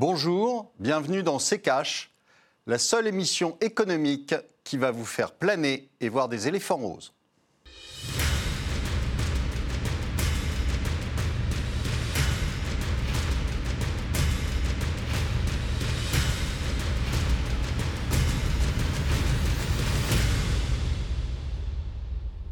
Bonjour, 0.00 0.70
bienvenue 0.78 1.24
dans 1.24 1.40
C'est 1.40 1.58
Cash, 1.58 2.12
la 2.68 2.78
seule 2.78 3.08
émission 3.08 3.58
économique 3.60 4.32
qui 4.62 4.76
va 4.76 4.92
vous 4.92 5.04
faire 5.04 5.32
planer 5.32 5.90
et 6.00 6.08
voir 6.08 6.28
des 6.28 6.46
éléphants 6.46 6.76
roses. 6.76 7.12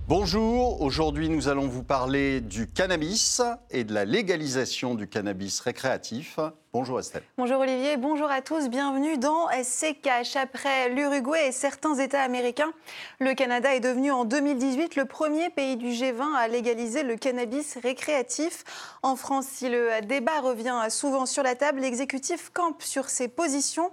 Bonjour, 0.09 0.83
aujourd'hui 0.83 1.29
nous 1.29 1.47
allons 1.47 1.69
vous 1.69 1.85
parler 1.85 2.41
du 2.41 2.67
cannabis 2.67 3.41
et 3.71 3.85
de 3.85 3.95
la 3.95 4.05
légalisation 4.05 4.97
du 4.97 5.07
cannabis 5.07 5.61
récréatif. 5.61 6.41
Bonjour 6.79 7.01
Estelle. 7.01 7.23
Bonjour 7.39 7.61
Olivier, 7.61 7.97
bonjour 7.97 8.31
à 8.31 8.43
tous, 8.43 8.69
bienvenue 8.69 9.17
dans 9.17 9.49
SCKH. 9.49 10.37
Après 10.37 10.91
l'Uruguay 10.91 11.47
et 11.49 11.53
certains 11.53 11.95
États 11.95 12.21
américains, 12.21 12.71
le 13.19 13.33
Canada 13.33 13.75
est 13.75 13.81
devenu 13.81 14.13
en 14.13 14.27
2018 14.27 14.95
le 14.97 15.07
premier 15.07 15.49
pays 15.49 15.79
du 15.79 15.87
G20 15.87 16.35
à 16.37 16.49
légaliser 16.49 17.03
le 17.03 17.17
cannabis 17.17 17.79
récréatif. 17.83 18.65
En 19.03 19.17
France, 19.17 19.47
si 19.47 19.71
le 19.71 19.89
débat 20.03 20.43
revient 20.43 20.79
souvent 20.91 21.25
sur 21.25 21.43
la 21.43 21.55
table, 21.55 21.81
l'exécutif 21.81 22.51
campe 22.53 22.83
sur 22.83 23.09
ses 23.09 23.29
positions. 23.29 23.91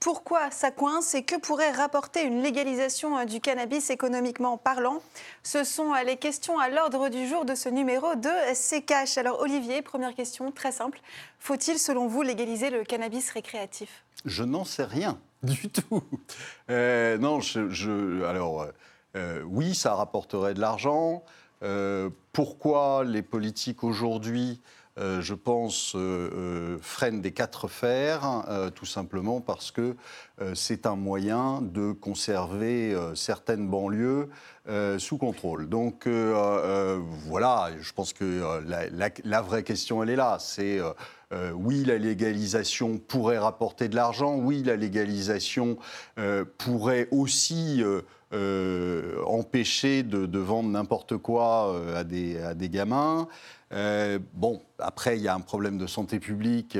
Pourquoi 0.00 0.50
ça 0.50 0.72
coince 0.72 1.14
et 1.14 1.22
que 1.22 1.36
pourrait 1.36 1.70
rapporter 1.70 2.24
une 2.24 2.42
légalisation 2.42 3.24
du 3.26 3.40
cannabis 3.40 3.90
économiquement 3.90 4.58
parlant? 4.58 5.00
Ce 5.44 5.62
sont 5.62 5.94
les 6.04 6.16
questions 6.16 6.58
à 6.58 6.68
l'ordre 6.68 7.10
du 7.10 7.28
jour 7.28 7.44
de 7.44 7.54
ce 7.54 7.68
numéro 7.68 8.16
de 8.16 8.28
SCKH. 8.52 9.18
Alors 9.18 9.40
Olivier, 9.40 9.82
première 9.82 10.16
question 10.16 10.50
très 10.50 10.72
simple. 10.72 11.00
Faut-il, 11.44 11.78
selon 11.78 12.06
vous, 12.06 12.22
légaliser 12.22 12.70
le 12.70 12.84
cannabis 12.84 13.30
récréatif? 13.30 14.02
Je 14.24 14.44
n'en 14.44 14.64
sais 14.64 14.84
rien 14.84 15.20
du 15.42 15.68
tout. 15.68 16.02
Euh, 16.70 17.18
non, 17.18 17.40
je, 17.40 18.24
alors 18.24 18.62
euh, 18.62 18.72
euh, 19.14 19.42
oui, 19.42 19.74
ça 19.74 19.94
rapporterait 19.94 20.54
de 20.54 20.60
l'argent. 20.60 21.22
pourquoi 22.32 23.04
les 23.04 23.20
politiques 23.20 23.84
aujourd'hui 23.84 24.62
je 24.96 25.34
pense, 25.34 25.96
freinent 26.80 27.20
des 27.20 27.32
quatre 27.32 27.66
fers, 27.66 28.44
tout 28.76 28.86
simplement 28.86 29.40
parce 29.40 29.72
que 29.72 29.96
c'est 30.54 30.86
un 30.86 30.94
moyen 30.94 31.60
de 31.60 31.90
conserver 31.90 32.96
certaines 33.16 33.68
banlieues 33.68 34.28
sous 34.98 35.18
contrôle. 35.18 35.68
Donc 35.68 36.06
voilà, 36.06 37.70
je 37.80 37.92
pense 37.92 38.12
que 38.12 38.62
la, 39.24 39.42
vraie 39.42 39.64
question, 39.64 40.00
elle 40.04 40.10
est 40.10 40.16
là. 40.16 40.36
C'est 40.38 40.80
euh, 41.34 41.50
oui, 41.52 41.84
la 41.84 41.98
légalisation 41.98 42.98
pourrait 42.98 43.38
rapporter 43.38 43.88
de 43.88 43.96
l'argent, 43.96 44.36
oui, 44.36 44.62
la 44.62 44.76
légalisation 44.76 45.76
euh, 46.18 46.44
pourrait 46.58 47.08
aussi 47.10 47.82
euh, 48.32 49.22
empêcher 49.26 50.02
de, 50.02 50.38
vendre 50.38 50.68
n'importe 50.68 51.16
quoi 51.16 51.96
à 51.96 52.04
des, 52.04 52.40
à, 52.40 52.54
des, 52.54 52.68
gamins. 52.68 53.28
bon, 54.34 54.62
après, 54.78 55.16
il 55.16 55.22
y 55.22 55.28
a 55.28 55.34
un 55.34 55.40
problème 55.40 55.78
de 55.78 55.86
santé 55.86 56.20
publique 56.20 56.78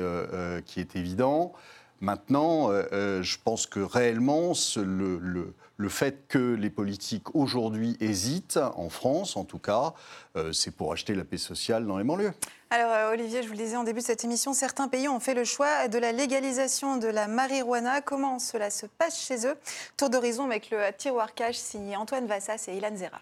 qui 0.66 0.80
est 0.80 0.96
évident. 0.96 1.52
Maintenant, 2.00 2.70
je 2.70 3.36
pense 3.44 3.66
que 3.66 3.80
réellement, 3.80 4.52
le, 4.76 5.88
fait 5.88 6.26
que 6.28 6.54
les 6.54 6.70
politiques 6.70 7.34
aujourd'hui 7.34 7.96
hésitent, 8.00 8.58
en 8.76 8.88
France 8.88 9.36
en 9.36 9.44
tout 9.44 9.58
cas, 9.58 9.94
euh, 10.36 10.52
c'est 10.52 10.70
pour 10.70 10.92
acheter 10.92 11.14
la 11.14 11.24
paix 11.24 11.38
sociale 11.38 11.86
dans 11.86 11.98
les 11.98 12.04
banlieues. 12.04 12.32
Alors 12.70 12.92
euh, 12.92 13.12
Olivier, 13.12 13.42
je 13.42 13.48
vous 13.48 13.54
le 13.54 13.58
disais 13.58 13.76
en 13.76 13.84
début 13.84 14.00
de 14.00 14.04
cette 14.04 14.24
émission, 14.24 14.52
certains 14.52 14.88
pays 14.88 15.08
ont 15.08 15.20
fait 15.20 15.34
le 15.34 15.44
choix 15.44 15.88
de 15.88 15.98
la 15.98 16.12
légalisation 16.12 16.96
de 16.96 17.08
la 17.08 17.28
marijuana. 17.28 18.00
Comment 18.00 18.38
cela 18.38 18.70
se 18.70 18.86
passe 18.86 19.20
chez 19.20 19.46
eux? 19.46 19.56
Tour 19.96 20.10
d'horizon 20.10 20.44
avec 20.44 20.70
le 20.70 20.78
tiroir 20.96 21.34
cash 21.34 21.56
signé 21.56 21.96
Antoine 21.96 22.26
Vassas 22.26 22.66
et 22.68 22.76
Ilan 22.76 22.96
Zera. 22.96 23.20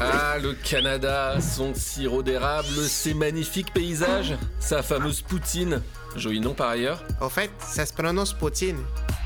Ah, 0.00 0.38
le 0.42 0.54
Canada, 0.54 1.40
son 1.40 1.72
sirop 1.72 2.24
d'érable, 2.24 2.66
ses 2.88 3.14
magnifiques 3.14 3.72
paysages, 3.72 4.34
sa 4.58 4.82
fameuse 4.82 5.22
Poutine. 5.22 5.80
Joli 6.16 6.40
nom 6.40 6.52
par 6.52 6.70
ailleurs. 6.70 7.04
Au 7.20 7.28
fait, 7.28 7.50
ça 7.60 7.86
se 7.86 7.92
prononce 7.92 8.32
Poutine, 8.32 8.78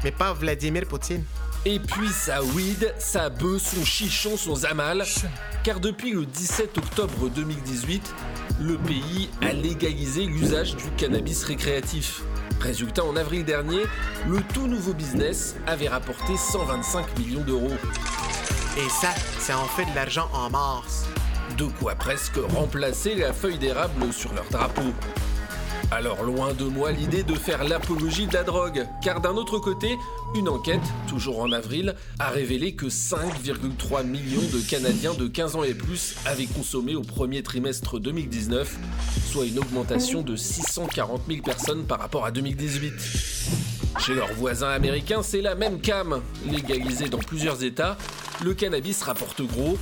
mais 0.05 0.11
pas 0.13 0.35
Vladimir 0.35 0.85
Poutine. 0.87 1.25
Et 1.65 1.81
puis 1.81 2.09
sa 2.09 2.43
weed, 2.43 2.95
sa 2.99 3.31
bœuf, 3.31 3.75
son 3.75 3.85
chichon, 3.85 4.37
son 4.37 4.57
zamal. 4.57 5.05
Car 5.65 5.81
depuis 5.81 6.13
le 6.13 6.27
17 6.27 6.77
octobre 6.77 7.31
2018, 7.31 8.15
le 8.61 8.77
pays 8.77 9.31
a 9.41 9.55
légalisé 9.55 10.25
l'usage 10.25 10.77
du 10.77 10.91
cannabis 10.99 11.45
récréatif. 11.45 12.23
Résultat, 12.61 13.05
en 13.05 13.17
avril 13.17 13.45
dernier, 13.45 13.85
le 14.29 14.41
tout 14.53 14.67
nouveau 14.67 14.93
business 14.93 15.57
avait 15.67 15.89
rapporté 15.89 16.37
125 16.37 17.19
millions 17.19 17.43
d'euros. 17.43 17.77
Et 18.77 18.89
ça, 18.89 19.15
c'est 19.39 19.55
en 19.55 19.65
fait 19.65 19.87
de 19.87 19.95
l'argent 19.95 20.29
en 20.33 20.51
mars. 20.51 21.05
De 21.57 21.65
quoi 21.81 21.95
presque 21.95 22.37
remplacer 22.55 23.15
la 23.15 23.33
feuille 23.33 23.59
d'érable 23.59 24.13
sur 24.13 24.33
leur 24.35 24.45
drapeau. 24.51 24.93
Alors 25.91 26.23
loin 26.23 26.53
de 26.53 26.65
moi 26.65 26.93
l'idée 26.93 27.23
de 27.23 27.35
faire 27.35 27.65
l'apologie 27.65 28.27
de 28.27 28.35
la 28.35 28.45
drogue, 28.45 28.87
car 29.03 29.23
d'un 29.23 29.37
autre 29.37 29.59
côté, 29.59 29.97
une 30.35 30.49
enquête, 30.49 30.83
toujours 31.09 31.41
en 31.41 31.51
avril, 31.51 31.95
a 32.19 32.29
révélé 32.29 32.75
que 32.75 32.87
5,3 32.87 34.05
millions 34.05 34.47
de 34.53 34.61
Canadiens 34.69 35.15
de 35.15 35.27
15 35.27 35.57
ans 35.57 35.65
et 35.65 35.73
plus 35.73 36.17
avaient 36.27 36.45
consommé 36.45 36.95
au 36.95 37.01
premier 37.01 37.43
trimestre 37.43 37.99
2019, 37.99 38.77
soit 39.31 39.47
une 39.47 39.59
augmentation 39.59 40.21
de 40.21 40.37
640 40.37 41.23
000 41.27 41.43
personnes 41.43 41.85
par 41.85 42.01
rapport 42.01 42.27
à 42.27 42.33
2018. 42.33 42.93
Chez 43.99 44.15
leurs 44.15 44.33
voisins 44.35 44.69
américains, 44.69 45.23
c'est 45.23 45.41
la 45.41 45.55
même 45.55 45.81
cam. 45.81 46.21
Légalisé 46.47 47.09
dans 47.09 47.19
plusieurs 47.19 47.65
États, 47.65 47.97
le 48.45 48.55
cannabis 48.55 49.03
rapporte 49.03 49.43
gros. 49.43 49.79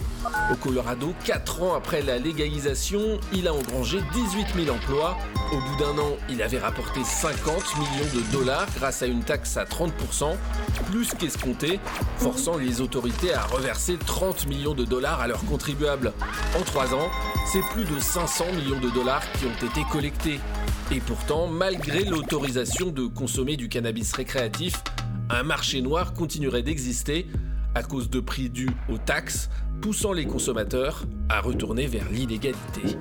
Au 0.50 0.54
Colorado, 0.56 1.14
4 1.24 1.62
ans 1.62 1.74
après 1.74 2.02
la 2.02 2.18
légalisation, 2.18 3.18
il 3.32 3.48
a 3.48 3.54
engrangé 3.54 4.00
18 4.12 4.64
000 4.64 4.74
emplois. 4.74 5.16
Au 5.52 5.56
bout 5.56 5.76
d'un 5.78 5.98
an, 6.00 6.16
il 6.28 6.42
avait 6.42 6.58
rapporté 6.58 7.04
50 7.04 7.78
millions 7.78 8.14
de 8.14 8.32
dollars 8.32 8.66
grâce 8.76 9.02
à 9.02 9.06
une 9.06 9.22
taxe 9.22 9.56
à 9.56 9.64
30%, 9.64 10.36
plus 10.90 11.12
qu'escompté, 11.14 11.78
forçant 12.18 12.56
les 12.56 12.80
autorités 12.80 13.32
à 13.32 13.42
reverser 13.42 13.96
30 13.98 14.46
millions 14.46 14.74
de 14.74 14.84
dollars 14.84 15.20
à 15.20 15.28
leurs 15.28 15.44
contribuables. 15.44 16.12
En 16.58 16.62
3 16.62 16.94
ans, 16.94 17.10
c'est 17.52 17.64
plus 17.72 17.84
de 17.84 17.98
500 18.00 18.44
millions 18.56 18.80
de 18.80 18.90
dollars 18.90 19.22
qui 19.32 19.44
ont 19.46 19.66
été 19.66 19.82
collectés. 19.90 20.40
Et 20.90 21.00
pourtant, 21.00 21.46
malgré 21.46 22.04
l'autorisation 22.04 22.90
de 22.90 23.06
consommer 23.06 23.56
du 23.56 23.68
cannabis 23.68 24.12
récréatif, 24.12 24.82
un 25.30 25.42
marché 25.42 25.80
noir 25.82 26.14
continuerait 26.14 26.62
d'exister 26.62 27.26
à 27.76 27.82
cause 27.82 28.08
de 28.08 28.20
prix 28.20 28.48
dus 28.48 28.70
aux 28.88 28.96
taxes, 28.96 29.50
poussant 29.82 30.14
les 30.14 30.24
consommateurs 30.24 31.04
à 31.28 31.42
retourner 31.42 31.86
vers 31.86 32.08
l'illégalité. 32.10 32.96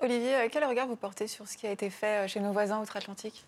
Olivier, 0.00 0.36
euh, 0.36 0.48
quel 0.50 0.64
regard 0.64 0.88
vous 0.88 0.96
portez 0.96 1.26
sur 1.26 1.46
ce 1.46 1.58
qui 1.58 1.66
a 1.66 1.70
été 1.70 1.90
fait 1.90 2.24
euh, 2.24 2.28
chez 2.28 2.40
nos 2.40 2.52
voisins 2.52 2.80
outre-Atlantique? 2.80 3.44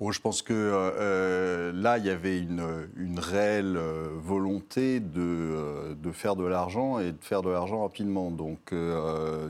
Je 0.00 0.20
pense 0.20 0.42
que 0.42 0.52
euh, 0.52 1.72
là, 1.72 1.98
il 1.98 2.04
y 2.04 2.10
avait 2.10 2.38
une, 2.38 3.18
réelle 3.18 3.78
volonté 4.16 5.00
de, 5.00 5.96
faire 6.12 6.36
de 6.36 6.44
l'argent 6.44 6.98
et 6.98 7.12
de 7.12 7.22
faire 7.24 7.42
de 7.42 7.50
l'argent 7.50 7.82
rapidement. 7.82 8.30
Donc, 8.30 8.74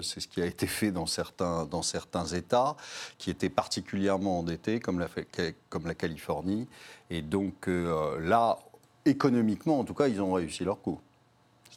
c'est 0.03 0.21
ce 0.21 0.29
qui 0.29 0.41
a 0.41 0.47
été 0.47 0.67
fait 0.67 0.93
dans 0.93 1.07
certains, 1.07 1.67
dans 1.67 1.83
certains 1.83 2.27
États 2.27 2.77
qui 3.19 3.31
étaient 3.31 3.51
particulièrement 3.51 4.41
endettés, 4.41 4.81
comme 4.81 5.01
la 5.01 5.95
Californie. 5.95 6.69
Et 7.11 7.23
donc, 7.23 7.69
là, 7.69 8.59
économiquement, 9.05 9.81
en 9.81 9.85
tout 9.85 9.95
cas, 9.95 10.09
ils 10.09 10.21
ont 10.21 10.33
réussi 10.33 10.65
leur 10.65 10.81
coup. 10.81 11.01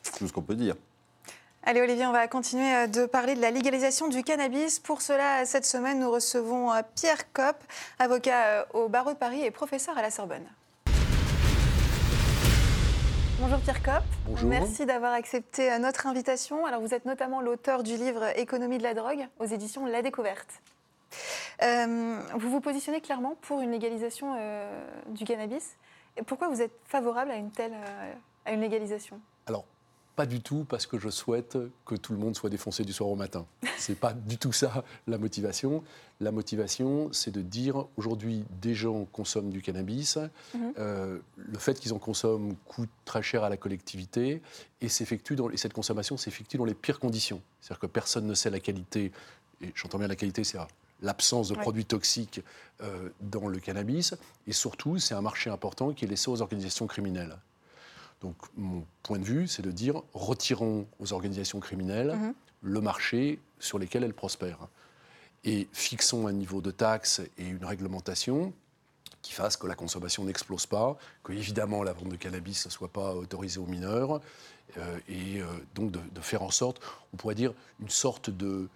C'est 0.04 0.18
tout 0.18 0.28
ce 0.28 0.34
qu'on 0.34 0.42
peut 0.42 0.56
dire. 0.56 0.76
Allez 1.64 1.82
Olivier, 1.82 2.06
on 2.06 2.14
va 2.14 2.28
continuer 2.30 2.74
euh, 2.74 2.88
de 2.88 3.06
parler 3.06 3.36
de 3.36 3.42
la 3.42 3.52
légalisation 3.52 4.08
du 4.08 4.24
cannabis. 4.24 4.80
Pour 4.80 5.02
cela, 5.02 5.46
cette 5.46 5.66
semaine, 5.66 6.00
nous 6.00 6.10
recevons 6.10 6.72
euh, 6.72 6.82
Pierre 6.96 7.32
Kopp, 7.34 7.58
avocat 8.00 8.46
euh, 8.46 8.64
au 8.74 8.88
barreau 8.88 9.12
de 9.12 9.18
Paris 9.18 9.44
et 9.44 9.52
professeur 9.52 9.98
à 9.98 10.02
la 10.02 10.10
Sorbonne. 10.10 10.48
Bonjour 13.40 13.60
Pierre 13.60 13.84
Kopp. 13.84 14.04
Bonjour. 14.26 14.50
Merci 14.50 14.86
d'avoir 14.86 15.12
accepté 15.12 15.78
notre 15.80 16.08
invitation. 16.08 16.66
Alors 16.66 16.80
vous 16.80 16.94
êtes 16.94 17.06
notamment 17.06 17.42
l'auteur 17.42 17.84
du 17.84 17.98
livre 17.98 18.38
Économie 18.38 18.78
de 18.78 18.84
la 18.84 18.94
drogue 18.94 19.28
aux 19.40 19.46
éditions 19.46 19.86
La 19.86 20.02
Découverte. 20.02 20.62
vous 21.62 22.50
vous 22.50 22.62
positionnez 22.62 23.02
clairement 23.02 23.36
pour 23.42 23.62
une 23.62 23.72
légalisation 23.72 24.36
du 25.08 25.24
cannabis. 25.24 25.78
Et 26.18 26.22
pourquoi 26.22 26.50
vous 26.50 26.62
êtes 26.62 26.74
favorable 26.86 27.32
à 27.32 27.36
une 27.36 27.52
telle 27.52 27.76
à 28.46 28.52
une 28.52 28.60
légalisation? 28.60 29.22
Pas 30.20 30.26
du 30.26 30.42
tout 30.42 30.66
parce 30.68 30.86
que 30.86 31.00
je 31.00 31.08
souhaite 31.08 31.58
que 31.86 31.96
tout 31.96 32.12
le 32.12 32.20
monde 32.20 32.36
soit 32.36 32.50
défoncé 32.50 32.84
du 32.84 32.92
soir 32.92 33.08
au 33.08 33.16
matin. 33.16 33.46
C'est 33.78 33.98
pas 33.98 34.12
du 34.12 34.38
tout 34.38 34.52
ça 34.52 34.84
la 35.08 35.18
motivation. 35.18 35.82
La 36.20 36.34
motivation, 36.34 37.08
c'est 37.14 37.32
de 37.32 37.42
dire 37.42 37.86
aujourd'hui, 37.96 38.44
des 38.62 38.76
gens 38.76 39.06
consomment 39.06 39.50
du 39.50 39.62
cannabis. 39.62 40.18
Mhm. 40.54 40.74
Euh, 40.78 41.20
le 41.38 41.58
fait 41.58 41.80
qu'ils 41.80 41.94
en 41.94 42.00
consomment 42.00 42.58
coûte 42.66 42.90
très 43.06 43.24
cher 43.24 43.46
à 43.46 43.50
la 43.50 43.56
collectivité 43.56 44.42
et, 44.82 44.90
s'effectue 44.90 45.38
dans, 45.38 45.50
et 45.52 45.56
cette 45.56 45.72
consommation 45.72 46.18
s'effectue 46.18 46.58
dans 46.58 46.66
les 46.66 46.74
pires 46.74 47.00
conditions. 47.00 47.42
C'est-à-dire 47.62 47.80
que 47.80 47.88
personne 47.88 48.28
ne 48.28 48.34
sait 48.34 48.50
la 48.50 48.60
qualité, 48.60 49.14
et 49.62 49.72
j'entends 49.74 50.00
bien 50.00 50.10
la 50.10 50.18
qualité, 50.18 50.44
c'est 50.44 50.58
l'absence 51.02 51.48
de 51.48 51.56
Ouais. 51.56 51.62
produits 51.62 51.86
toxiques 51.86 52.42
euh, 52.82 53.08
dans 53.22 53.48
le 53.48 53.60
cannabis. 53.60 54.16
Et 54.48 54.52
surtout, 54.52 55.00
c'est 55.00 55.16
un 55.16 55.22
marché 55.22 55.50
important 55.50 55.94
qui 55.94 56.04
est 56.04 56.10
laissé 56.10 56.30
aux 56.30 56.42
organisations 56.42 56.88
criminelles. 56.88 57.38
Donc, 58.22 58.36
mon 58.58 58.86
point 59.04 59.20
de 59.20 59.24
vue, 59.24 59.48
c'est 59.48 59.62
de 59.62 59.72
dire 59.72 60.02
retirons 60.14 60.88
aux 61.00 61.14
organisations 61.14 61.60
criminelles 61.60 62.12
Mhm. 62.12 62.34
le 62.62 62.82
marché 62.82 63.40
sur 63.60 63.80
lesquels 63.80 64.04
elles 64.04 64.14
prospèrent. 64.14 64.68
Et 65.46 65.70
fixons 65.72 66.28
un 66.28 66.34
niveau 66.34 66.60
de 66.62 66.72
taxe 66.72 67.22
et 67.38 67.46
une 67.46 67.64
réglementation 67.64 68.54
qui 69.22 69.32
fasse 69.34 69.56
que 69.58 69.68
la 69.68 69.76
consommation 69.76 70.26
n'explose 70.26 70.66
pas, 70.66 70.98
que 71.24 71.32
évidemment 71.34 71.84
la 71.84 71.94
vente 71.94 72.10
de 72.10 72.16
cannabis 72.18 72.66
ne 72.66 72.72
soit 72.72 72.90
pas 72.92 73.14
autorisée 73.16 73.60
aux 73.60 73.66
mineurs, 73.66 74.22
euh, 74.78 75.00
et 75.08 75.42
euh, 75.42 75.46
donc 75.76 75.92
de, 75.92 76.00
de 76.14 76.22
faire 76.22 76.42
en 76.42 76.52
sorte, 76.52 76.82
on 77.14 77.18
pourrait 77.18 77.36
dire, 77.36 77.54
une 77.80 77.90
sorte 77.90 78.30
de... 78.30 78.68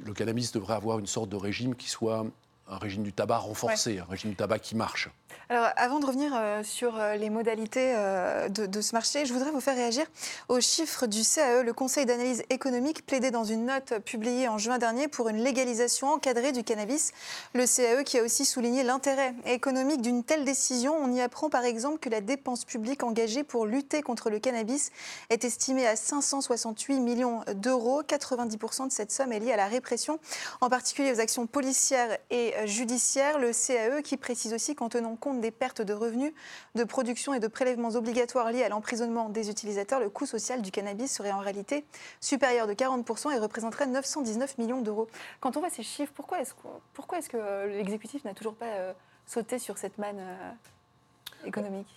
Le 0.00 0.12
cannabis 0.12 0.50
devrait 0.52 0.74
avoir 0.74 0.98
une 0.98 1.06
sorte 1.06 1.28
de 1.28 1.36
régime 1.36 1.74
qui 1.76 1.88
soit 1.88 2.26
un 2.68 2.78
régime 2.78 3.02
du 3.02 3.12
tabac 3.12 3.38
renforcé, 3.38 3.98
un 3.98 4.10
régime 4.10 4.30
du 4.30 4.36
tabac 4.36 4.58
qui 4.58 4.76
marche. 4.76 5.10
Alors, 5.50 5.68
avant 5.76 6.00
de 6.00 6.06
revenir 6.06 6.32
euh, 6.34 6.62
sur 6.62 6.98
euh, 6.98 7.16
les 7.16 7.28
modalités 7.28 7.92
euh, 7.94 8.48
de, 8.48 8.64
de 8.64 8.80
ce 8.80 8.94
marché, 8.94 9.26
je 9.26 9.32
voudrais 9.32 9.50
vous 9.50 9.60
faire 9.60 9.76
réagir 9.76 10.06
aux 10.48 10.60
chiffres 10.60 11.06
du 11.06 11.22
CAE, 11.22 11.62
le 11.62 11.72
Conseil 11.74 12.06
d'analyse 12.06 12.42
économique, 12.48 13.04
plaidé 13.04 13.30
dans 13.30 13.44
une 13.44 13.66
note 13.66 13.98
publiée 14.06 14.48
en 14.48 14.56
juin 14.56 14.78
dernier 14.78 15.06
pour 15.06 15.28
une 15.28 15.36
légalisation 15.36 16.08
encadrée 16.08 16.52
du 16.52 16.64
cannabis. 16.64 17.12
Le 17.52 17.66
CAE 17.66 18.04
qui 18.04 18.18
a 18.18 18.22
aussi 18.22 18.46
souligné 18.46 18.84
l'intérêt 18.84 19.34
économique 19.44 20.00
d'une 20.00 20.24
telle 20.24 20.46
décision. 20.46 20.96
On 20.96 21.12
y 21.12 21.20
apprend 21.20 21.50
par 21.50 21.64
exemple 21.64 21.98
que 21.98 22.08
la 22.08 22.22
dépense 22.22 22.64
publique 22.64 23.02
engagée 23.02 23.44
pour 23.44 23.66
lutter 23.66 24.00
contre 24.00 24.30
le 24.30 24.38
cannabis 24.38 24.92
est 25.28 25.44
estimée 25.44 25.86
à 25.86 25.96
568 25.96 27.00
millions 27.00 27.42
d'euros. 27.54 28.02
90% 28.02 28.86
de 28.86 28.92
cette 28.92 29.12
somme 29.12 29.32
est 29.32 29.40
liée 29.40 29.52
à 29.52 29.56
la 29.56 29.66
répression, 29.66 30.18
en 30.62 30.70
particulier 30.70 31.12
aux 31.12 31.20
actions 31.20 31.46
policières 31.46 32.16
et 32.30 32.53
euh, 32.56 32.66
judiciaires. 32.66 33.38
Le 33.38 33.52
CAE 33.52 34.02
qui 34.02 34.16
précise 34.16 34.52
aussi 34.52 34.74
qu'en 34.74 34.88
tenant 34.88 35.16
compte 35.16 35.40
des 35.40 35.50
pertes 35.50 35.82
de 35.82 35.92
revenus, 35.92 36.32
de 36.74 36.84
production 36.84 37.34
et 37.34 37.40
de 37.40 37.46
prélèvements 37.46 37.90
obligatoires 37.90 38.50
liés 38.50 38.62
à 38.62 38.68
l'emprisonnement 38.68 39.28
des 39.28 39.50
utilisateurs, 39.50 40.00
le 40.00 40.10
coût 40.10 40.26
social 40.26 40.62
du 40.62 40.70
cannabis 40.70 41.12
serait 41.12 41.32
en 41.32 41.38
réalité 41.38 41.84
supérieur 42.20 42.66
de 42.66 42.74
40% 42.74 43.32
et 43.32 43.38
représenterait 43.38 43.86
919 43.86 44.58
millions 44.58 44.80
d'euros. 44.80 45.08
Quand 45.40 45.56
on 45.56 45.60
voit 45.60 45.70
ces 45.70 45.82
chiffres, 45.82 46.12
pourquoi 46.14 46.40
est-ce 46.40 46.54
que, 46.54 46.68
pourquoi 46.92 47.18
est-ce 47.18 47.28
que 47.28 47.36
euh, 47.36 47.66
l'exécutif 47.66 48.24
n'a 48.24 48.34
toujours 48.34 48.54
pas 48.54 48.66
euh, 48.66 48.92
sauté 49.26 49.58
sur 49.58 49.78
cette 49.78 49.98
manne 49.98 50.20
euh, 50.20 51.46
économique? 51.46 51.88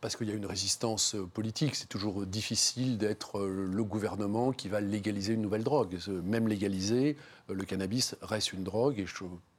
Parce 0.00 0.16
qu'il 0.16 0.28
y 0.28 0.32
a 0.32 0.34
une 0.34 0.46
résistance 0.46 1.14
politique. 1.32 1.76
C'est 1.76 1.88
toujours 1.88 2.26
difficile 2.26 2.98
d'être 2.98 3.46
le 3.46 3.84
gouvernement 3.84 4.50
qui 4.50 4.68
va 4.68 4.80
légaliser 4.80 5.34
une 5.34 5.42
nouvelle 5.42 5.62
drogue. 5.62 5.96
Même 6.24 6.48
légalisé, 6.48 7.16
euh, 7.50 7.54
le 7.54 7.64
cannabis 7.64 8.16
reste 8.22 8.52
une 8.52 8.64
drogue 8.64 8.98
et 8.98 9.06
je 9.06 9.14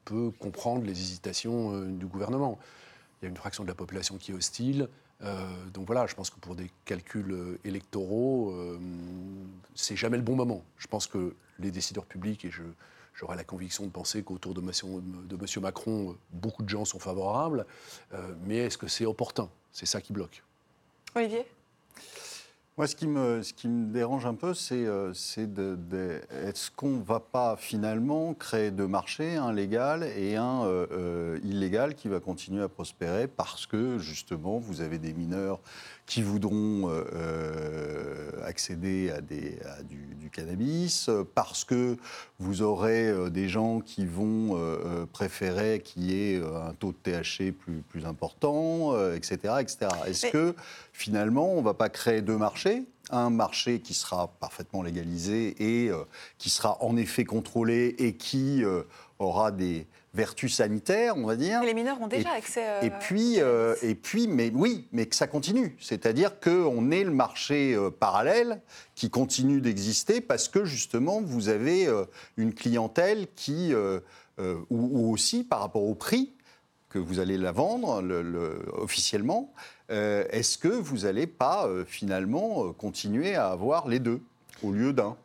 peux 0.08 0.32
comprendre 0.32 0.86
les 0.86 0.92
hésitations 0.92 1.74
euh, 1.74 1.86
du 1.86 2.06
gouvernement. 2.06 2.58
Il 3.22 3.26
y 3.26 3.28
a 3.28 3.30
une 3.30 3.38
fraction 3.38 3.64
de 3.64 3.68
la 3.68 3.76
population 3.76 4.18
qui 4.18 4.32
est 4.32 4.34
hostile. 4.34 4.88
Euh, 5.24 5.48
donc 5.74 5.88
voilà, 5.88 6.08
je 6.08 6.16
pense 6.16 6.30
que 6.30 6.40
pour 6.40 6.56
des 6.56 6.72
calculs 6.86 7.32
euh, 7.32 7.60
électoraux, 7.66 8.54
c'est 9.76 9.96
jamais 9.96 10.18
le 10.18 10.24
bon 10.24 10.36
moment. 10.36 10.64
Je 10.78 10.88
pense 10.88 11.08
que 11.08 11.36
les 11.60 11.72
décideurs 11.72 12.06
publics, 12.06 12.46
et 12.46 12.52
j'aurais 13.16 13.36
la 13.36 13.44
conviction 13.44 13.86
de 13.86 13.92
penser 13.92 14.24
qu'autour 14.24 14.54
de 14.54 14.62
de 14.62 15.36
monsieur 15.36 15.62
Macron, 15.62 16.16
beaucoup 16.32 16.64
de 16.64 16.70
gens 16.70 16.86
sont 16.86 17.00
favorables, 17.00 17.66
mais 18.46 18.58
est-ce 18.58 18.78
que 18.78 18.88
c'est 18.88 19.06
opportun? 19.06 19.50
C'est 19.72 19.88
ça 19.88 20.02
qui 20.02 20.14
bloque. 20.14 20.44
Olivier? 21.16 21.46
Moi, 22.78 22.86
ce 22.86 22.96
qui 22.96 23.08
me, 23.08 23.92
dérange 23.92 24.28
un 24.28 24.36
peu, 24.36 24.54
c'est 24.54 24.86
euh, 24.86 25.12
est-ce 25.12 26.70
qu'on 26.70 26.90
ne 26.90 27.04
va 27.04 27.20
pas 27.20 27.56
finalement 27.58 28.36
créer 28.36 28.70
deux 28.70 28.88
marchés, 28.88 29.36
un 29.36 29.52
légal 29.52 30.04
et 30.04 30.36
un 30.36 30.64
euh, 30.64 30.86
euh, 30.92 31.40
illégal 31.42 31.96
qui 31.96 32.08
va 32.08 32.20
continuer 32.20 32.62
à 32.62 32.70
prospérer 32.70 33.28
parce 33.28 33.66
que 33.66 33.98
justement 33.98 34.60
vous 34.60 34.82
avez 34.82 35.00
des 35.00 35.14
mineurs 35.14 35.60
qui 36.08 36.22
voudront 36.24 36.90
euh, 36.90 37.04
euh, 37.14 38.32
accéder 38.46 39.12
à, 39.12 39.20
des, 39.22 39.60
à 39.78 39.84
du, 39.84 39.98
du 40.16 40.30
cannabis, 40.30 41.10
euh, 41.10 41.24
parce 41.36 41.66
que 41.66 41.98
vous 42.40 42.62
aurez 42.62 43.30
des 43.30 43.50
gens 43.50 43.82
qui 43.82 44.06
vont 44.06 44.58
euh, 44.58 45.06
préférer 45.06 45.82
qu'il 45.84 46.10
y 46.10 46.34
ait 46.34 46.38
un 46.42 46.74
taux 46.74 46.94
de 46.94 46.98
THC 47.12 47.52
plus, 47.52 47.82
plus 47.90 48.06
important, 48.06 48.94
euh, 48.94 49.16
etc. 49.16 49.56
etc. 49.60 49.88
Est-ce 50.08 50.28
Mais- 50.28 50.32
que 50.32 50.56
finalement 50.94 51.52
on 51.54 51.58
ne 51.60 51.66
va 51.66 51.74
pas 51.74 51.90
créer 51.90 52.22
deux 52.22 52.38
marchés? 52.38 52.84
Un 53.10 53.30
marché 53.30 53.80
qui 53.82 53.94
sera 53.94 54.28
parfaitement 54.40 54.82
légalisé 54.84 55.56
et 55.60 55.90
qui 56.38 56.50
sera 56.50 56.78
en 56.84 56.98
effet 56.98 57.24
contrôlé 57.24 57.96
et 58.00 58.16
qui 58.18 58.64
aura 59.18 59.52
des 59.52 59.88
vertus 60.18 60.56
sanitaires, 60.56 61.16
on 61.16 61.26
va 61.26 61.36
dire. 61.38 61.62
Les 61.64 61.74
mineurs 61.74 62.02
ont 62.02 62.08
déjà 62.08 62.34
Et- 62.34 62.38
accès. 62.38 62.68
euh, 62.68 62.82
Et 62.82 62.90
puis, 62.90 63.36
euh, 63.40 63.76
et 63.82 63.96
puis, 63.96 64.28
mais 64.28 64.52
oui, 64.54 64.88
mais 64.92 65.06
que 65.06 65.16
ça 65.16 65.28
continue. 65.28 65.78
C'est-à-dire 65.80 66.40
qu'on 66.42 66.92
est 66.92 67.04
le 67.04 67.12
marché 67.12 67.74
euh, 67.76 67.90
parallèle 67.92 68.60
qui 68.96 69.10
continue 69.10 69.62
d'exister 69.62 70.20
parce 70.20 70.50
que 70.50 70.66
justement, 70.66 71.22
vous 71.22 71.48
avez 71.50 71.88
euh, 71.88 72.04
une 72.36 72.54
clientèle 72.54 73.28
qui, 73.36 73.74
ou, 73.74 74.60
ou 74.70 75.12
aussi 75.14 75.44
par 75.44 75.60
rapport 75.62 75.84
au 75.84 75.96
prix 75.96 76.34
que 76.90 77.00
vous 77.00 77.20
allez 77.20 77.38
la 77.38 77.52
vendre 77.52 78.02
le- 78.02 78.22
le- 78.24 78.66
officiellement, 78.74 79.54
est-ce 79.90 80.58
que 80.58 80.68
vous 80.68 81.00
n'allez 81.00 81.28
pas 81.28 81.70
finalement 81.86 82.74
continuer 82.74 83.36
à 83.36 83.50
avoir 83.50 83.88
les 83.88 84.00
deux 84.00 84.20
au 84.64 84.72
lieu 84.72 84.92
d'un? 84.94 85.16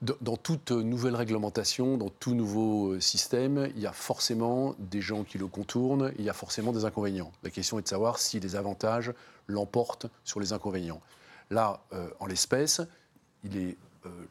Dans 0.00 0.36
toute 0.36 0.70
nouvelle 0.70 1.16
réglementation, 1.16 1.96
dans 1.96 2.08
tout 2.08 2.32
nouveau 2.34 2.92
euh, 2.92 3.00
système, 3.00 3.68
il 3.74 3.82
y 3.82 3.86
a 3.86 3.92
forcément 3.92 4.76
des 4.78 5.00
gens 5.00 5.24
qui 5.24 5.38
le 5.38 5.48
contournent, 5.48 6.12
il 6.18 6.24
y 6.24 6.30
a 6.30 6.32
forcément 6.32 6.70
des 6.72 6.84
inconvénients. 6.84 7.32
La 7.42 7.50
question 7.50 7.80
est 7.80 7.82
de 7.82 7.88
savoir 7.88 8.20
si 8.20 8.38
les 8.38 8.54
avantages 8.54 9.12
l'emportent 9.48 10.06
sur 10.22 10.38
les 10.38 10.52
inconvénients. 10.52 11.00
Là, 11.50 11.80
euh, 11.92 12.08
en 12.20 12.26
l'espèce, 12.26 12.80
euh, 13.44 13.72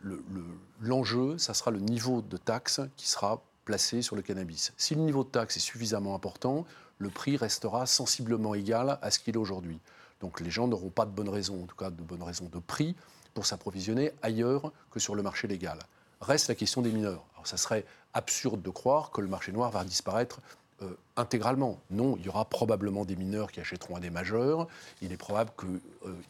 le- 0.02 0.24
le- 0.34 0.46
l'enjeu, 0.80 1.38
ça 1.38 1.54
sera 1.54 1.70
le 1.72 1.80
niveau 1.80 2.22
de 2.22 2.38
taxe 2.38 2.80
qui 2.96 3.10
sera 3.10 3.42
placé 3.66 4.02
sur 4.02 4.16
le 4.16 4.22
cannabis. 4.22 4.72
Si 4.78 4.96
le 4.96 5.02
niveau 5.02 5.26
de 5.26 5.30
taxe 5.30 5.58
est 5.58 5.62
suffisamment 5.62 6.16
important, 6.16 6.66
le 6.98 7.10
prix 7.10 7.36
restera 7.36 7.86
sensiblement 7.86 8.56
égal 8.56 9.00
à 9.02 9.12
ce 9.12 9.20
qu'il 9.20 9.34
est 9.36 9.38
aujourd'hui. 9.38 9.80
Donc 10.22 10.40
les 10.40 10.50
gens 10.50 10.68
n'auront 10.70 10.90
pas 10.90 11.06
de 11.06 11.12
bonnes 11.12 11.28
raisons, 11.30 11.64
en 11.64 11.66
tout 11.66 11.76
cas 11.76 11.90
de 11.90 12.02
bonnes 12.02 12.24
raisons 12.24 12.50
de 12.52 12.60
prix, 12.60 12.96
pour 13.38 13.46
s'approvisionner 13.46 14.14
ailleurs 14.24 14.72
que 14.90 15.00
sur 15.00 15.14
le 15.14 15.22
marché 15.22 15.48
légal. 15.48 15.78
Reste 16.22 16.48
la 16.48 16.56
question 16.56 16.82
des 16.82 16.92
mineurs. 16.92 17.24
Alors 17.36 17.46
ça 17.46 17.56
serait 17.56 17.86
absurde 18.16 18.64
de 18.64 18.72
croire 18.72 19.12
que 19.12 19.22
le 19.22 19.28
marché 19.28 19.52
noir 19.52 19.70
va 19.70 19.84
disparaître 19.84 20.40
euh, 20.82 20.98
intégralement. 21.18 21.80
Non, 21.92 22.18
il 22.18 22.26
y 22.26 22.30
aura 22.30 22.46
probablement 22.46 23.06
des 23.06 23.16
mineurs 23.16 23.52
qui 23.52 23.60
achèteront 23.60 23.96
à 23.96 24.00
des 24.00 24.10
majeurs. 24.10 24.68
Il 25.04 25.12
est 25.12 25.18
probable 25.18 25.52
qu'il 25.56 25.80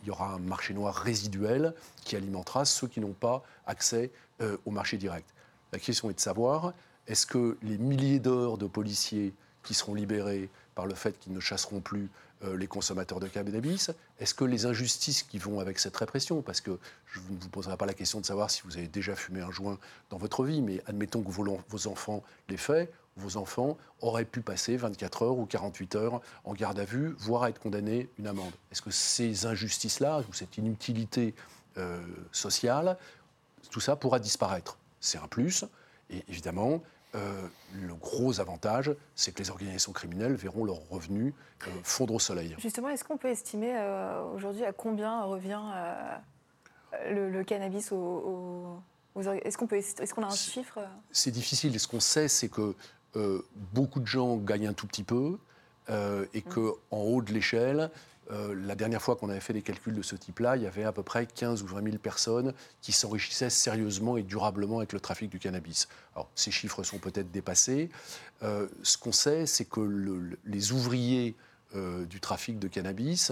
y 0.05 0.09
aura 0.09 0.33
un 0.33 0.39
marché 0.39 0.73
noir 0.73 0.93
résiduel 0.93 1.73
qui 2.03 2.17
alimentera 2.17 2.65
ceux 2.65 2.89
qui 2.89 2.99
n'ont 2.99 3.13
pas 3.13 3.41
accès 3.67 4.11
euh, 4.41 4.57
au 4.65 4.71
marché 4.71 4.97
direct. 4.97 5.29
La 5.71 5.79
question 5.79 6.09
est 6.09 6.13
de 6.13 6.19
savoir, 6.19 6.73
est-ce 7.07 7.25
que 7.25 7.57
les 7.63 7.77
milliers 7.77 8.19
d'heures 8.19 8.57
de 8.57 8.67
policiers 8.67 9.33
qui 9.63 9.75
seront 9.75 9.93
libérés 9.93 10.49
par 10.75 10.85
le 10.85 10.93
fait 10.93 11.17
qu'ils 11.17 11.31
ne 11.31 11.39
chasseront 11.39 11.79
plus 11.79 12.03
euh, 12.03 12.07
les 12.43 12.67
consommateurs 12.67 13.19
de 13.19 13.27
cannabis, 13.27 13.91
est-ce 14.19 14.33
que 14.33 14.45
les 14.45 14.65
injustices 14.65 15.23
qui 15.23 15.39
vont 15.39 15.59
avec 15.59 15.79
cette 15.79 15.97
répression, 15.97 16.41
parce 16.41 16.61
que 16.61 16.77
je 17.07 17.19
ne 17.19 17.39
vous 17.39 17.49
poserai 17.49 17.77
pas 17.77 17.85
la 17.85 17.93
question 17.93 18.19
de 18.19 18.25
savoir 18.25 18.51
si 18.51 18.61
vous 18.63 18.77
avez 18.77 18.87
déjà 18.87 19.15
fumé 19.15 19.41
un 19.41 19.51
joint 19.51 19.79
dans 20.09 20.17
votre 20.17 20.43
vie, 20.43 20.61
mais 20.61 20.81
admettons 20.85 21.23
que 21.23 21.31
vos, 21.31 21.87
enfants 21.87 22.23
l'aient 22.49 22.57
fait, 22.57 22.91
vos 23.15 23.37
enfants 23.37 23.77
auraient 24.01 24.25
pu 24.25 24.41
passer 24.41 24.77
24 24.77 25.23
heures 25.23 25.37
ou 25.37 25.45
48 25.45 25.95
heures 25.95 26.21
en 26.43 26.53
garde 26.53 26.79
à 26.79 26.85
vue, 26.85 27.15
voire 27.17 27.47
être 27.47 27.59
condamnés 27.59 28.09
une 28.19 28.27
amende. 28.27 28.53
Est-ce 28.71 28.81
que 28.81 28.91
ces 28.91 29.45
injustices-là, 29.45 30.21
ou 30.29 30.33
cette 30.33 30.57
inutilité 30.57 31.33
euh, 31.77 31.99
sociale, 32.31 32.97
tout 33.71 33.79
ça 33.79 33.95
pourra 33.95 34.19
disparaître? 34.19 34.77
C'est 34.99 35.17
un 35.17 35.27
plus. 35.27 35.65
Et 36.09 36.23
évidemment, 36.29 36.73
euh, 36.73 36.96
le 37.73 37.93
gros 37.95 38.39
avantage, 38.39 38.91
c'est 39.15 39.31
que 39.33 39.39
les 39.41 39.49
organisations 39.49 39.91
criminelles 39.91 40.33
verront 40.35 40.63
leurs 40.65 40.87
revenus 40.89 41.33
euh, 41.67 41.71
fondre 41.83 42.13
au 42.13 42.19
soleil. 42.19 42.55
Justement, 42.59 42.89
est-ce 42.89 43.03
qu'on 43.03 43.17
peut 43.17 43.29
estimer 43.29 43.73
euh, 43.75 44.23
aujourd'hui 44.35 44.63
à 44.63 44.73
combien 44.73 45.23
revient 45.23 45.61
euh, 45.73 46.15
le, 47.11 47.29
le 47.29 47.43
cannabis 47.43 47.91
aux 47.91 48.81
orga- 49.15 49.41
Est-ce 49.43 49.57
qu'on 49.57 49.67
peut, 49.67 49.77
est-ce 49.77 50.13
qu'on 50.13 50.23
a 50.23 50.27
un 50.27 50.35
chiffre? 50.35 50.77
euh 50.79 50.85
C'est 51.11 51.31
difficile. 51.31 51.75
Et 51.75 51.79
ce 51.79 51.87
qu'on 51.87 51.99
sait, 51.99 52.27
c'est 52.27 52.49
que 52.49 52.75
euh, 53.15 53.41
beaucoup 53.73 53.99
de 53.99 54.07
gens 54.07 54.37
gagnent 54.37 54.67
un 54.67 54.73
tout 54.73 54.87
petit 54.87 55.03
peu 55.03 55.37
euh, 55.89 56.25
et 56.33 56.41
qu'en 56.41 56.97
haut 56.97 57.21
de 57.21 57.31
l'échelle, 57.33 57.89
euh, 58.31 58.53
la 58.65 58.75
dernière 58.75 59.01
fois 59.01 59.15
qu'on 59.15 59.29
avait 59.29 59.39
fait 59.39 59.53
des 59.53 59.61
calculs 59.61 59.93
de 59.95 60.01
ce 60.01 60.15
type-là, 60.15 60.57
il 60.57 60.63
y 60.63 60.67
avait 60.67 60.83
à 60.83 60.91
peu 60.91 61.03
près 61.03 61.25
15 61.25 61.63
ou 61.63 61.67
20 61.67 61.83
000 61.83 61.97
personnes 61.97 62.53
qui 62.81 62.91
s'enrichissaient 62.91 63.49
sérieusement 63.49 64.17
et 64.17 64.23
durablement 64.23 64.79
avec 64.79 64.91
le 64.91 64.99
trafic 64.99 65.29
du 65.29 65.39
cannabis. 65.39 65.87
Alors, 66.13 66.29
ces 66.35 66.51
chiffres 66.51 66.83
sont 66.83 66.97
peut-être 66.99 67.31
dépassés. 67.31 67.89
Euh, 68.43 68.67
ce 68.83 68.97
qu'on 68.97 69.13
sait, 69.13 69.45
c'est 69.45 69.65
que 69.65 69.79
le- 69.79 70.37
les 70.45 70.71
ouvriers 70.73 71.35
euh, 71.75 72.05
du 72.05 72.19
trafic 72.21 72.59
de 72.59 72.67
cannabis 72.67 73.31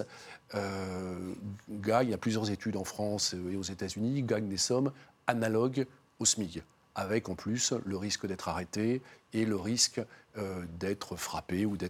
gagnent, 1.69 2.07
il 2.07 2.11
y 2.11 2.13
a 2.13 2.17
plusieurs 2.17 2.49
études 2.51 2.77
en 2.77 2.83
France 2.83 3.33
et 3.51 3.55
aux 3.55 3.63
États-Unis, 3.63 4.23
gagnent 4.23 4.47
des 4.49 4.57
sommes 4.57 4.91
analogues 5.27 5.85
au 6.19 6.25
SMIC, 6.25 6.61
avec 6.95 7.29
en 7.29 7.35
plus 7.35 7.73
le 7.85 7.97
risque 7.97 8.25
d'être 8.27 8.47
arrêté 8.47 9.01
et 9.33 9.45
le 9.45 9.55
risque 9.55 10.01
d'être 10.79 11.15
frappé 11.15 11.65
ou 11.65 11.77
de, 11.77 11.89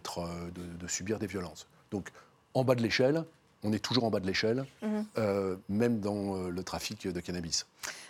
de 0.79 0.87
subir 0.87 1.19
des 1.19 1.27
violences. 1.27 1.67
Donc, 1.91 2.09
en 2.55 2.63
bas 2.63 2.73
de 2.75 2.81
l'échelle, 2.81 3.23
on 3.63 3.73
est 3.73 3.79
toujours 3.79 4.03
en 4.05 4.09
bas 4.09 4.19
de 4.19 4.27
l'échelle, 4.27 4.65
Mhm. 4.81 5.05
euh, 5.17 5.55
même 5.69 5.99
dans 5.99 6.35
euh, 6.35 6.49
le 6.49 6.63
trafic 6.63 7.07
de 7.07 7.19
cannabis. 7.19 7.65